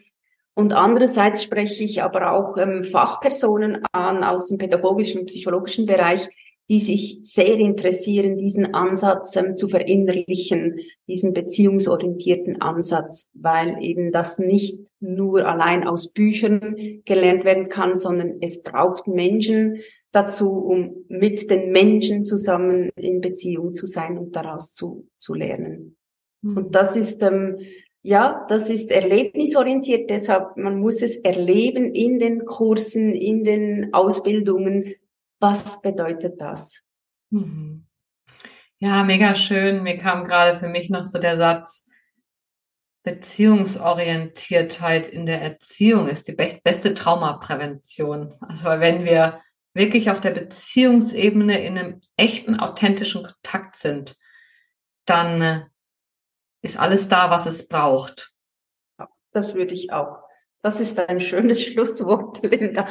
[0.53, 6.29] Und andererseits spreche ich aber auch ähm, Fachpersonen an aus dem pädagogischen und psychologischen Bereich,
[6.69, 14.39] die sich sehr interessieren, diesen Ansatz ähm, zu verinnerlichen, diesen beziehungsorientierten Ansatz, weil eben das
[14.39, 19.81] nicht nur allein aus Büchern gelernt werden kann, sondern es braucht Menschen,
[20.13, 25.97] dazu, um mit den Menschen zusammen in Beziehung zu sein und daraus zu, zu lernen.
[26.41, 26.57] Mhm.
[26.57, 27.57] Und das ist, ähm,
[28.03, 34.93] ja, das ist erlebnisorientiert, deshalb, man muss es erleben in den Kursen, in den Ausbildungen.
[35.43, 36.83] Was bedeutet das?
[37.29, 37.85] Mhm.
[38.77, 39.83] Ja, mega schön.
[39.83, 41.91] Mir kam gerade für mich noch so der Satz,
[43.03, 48.33] Beziehungsorientiertheit in der Erziehung ist die beste Traumaprävention.
[48.39, 49.41] Also wenn wir
[49.73, 54.15] wirklich auf der Beziehungsebene in einem echten, authentischen Kontakt sind,
[55.03, 55.65] dann äh,
[56.61, 58.31] ist alles da, was es braucht.
[59.31, 60.23] Das würde ich auch.
[60.63, 62.87] Das ist ein schönes Schlusswort, Linda.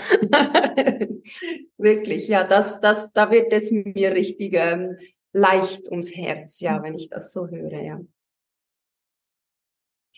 [1.79, 4.99] Wirklich, ja, das, das, da wird es mir richtig ähm,
[5.33, 8.01] leicht ums Herz, ja, wenn ich das so höre, ja.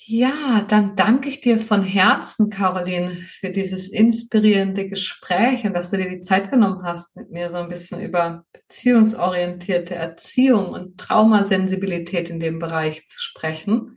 [0.07, 5.97] Ja, dann danke ich dir von Herzen, Caroline, für dieses inspirierende Gespräch und dass du
[5.97, 12.29] dir die Zeit genommen hast, mit mir so ein bisschen über beziehungsorientierte Erziehung und Traumasensibilität
[12.29, 13.97] in dem Bereich zu sprechen.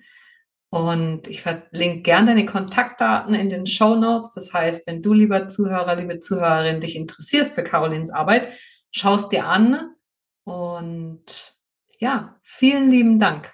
[0.69, 4.33] Und ich verlinke gerne deine Kontaktdaten in den Show Notes.
[4.33, 8.49] Das heißt, wenn du, lieber Zuhörer, liebe Zuhörerin, dich interessierst für Carolins Arbeit,
[8.91, 9.95] schaust dir an.
[10.43, 11.55] Und
[11.99, 13.53] ja, vielen lieben Dank.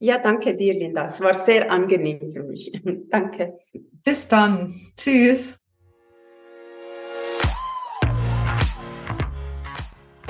[0.00, 1.04] Ja, danke dir, Linda.
[1.04, 2.72] Es war sehr angenehm für mich.
[3.10, 3.58] danke.
[4.02, 4.74] Bis dann.
[4.96, 5.60] Tschüss.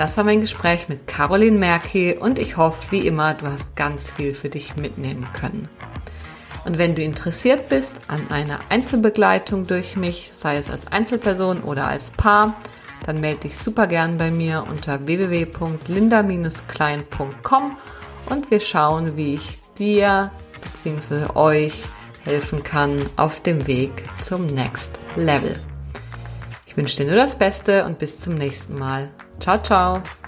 [0.00, 4.10] Das war mein Gespräch mit Caroline Merki und ich hoffe, wie immer, du hast ganz
[4.10, 5.68] viel für dich mitnehmen können.
[6.64, 11.86] Und wenn du interessiert bist an einer Einzelbegleitung durch mich, sei es als Einzelperson oder
[11.86, 12.56] als Paar,
[13.04, 17.76] dann melde dich super gern bei mir unter www.linda-klein.com
[18.30, 20.30] und wir schauen, wie ich dir
[20.62, 21.26] bzw.
[21.34, 21.74] euch
[22.24, 23.92] helfen kann auf dem Weg
[24.22, 25.60] zum Next Level.
[26.64, 29.10] Ich wünsche dir nur das Beste und bis zum nächsten Mal.
[29.40, 30.19] Ciao, ciao.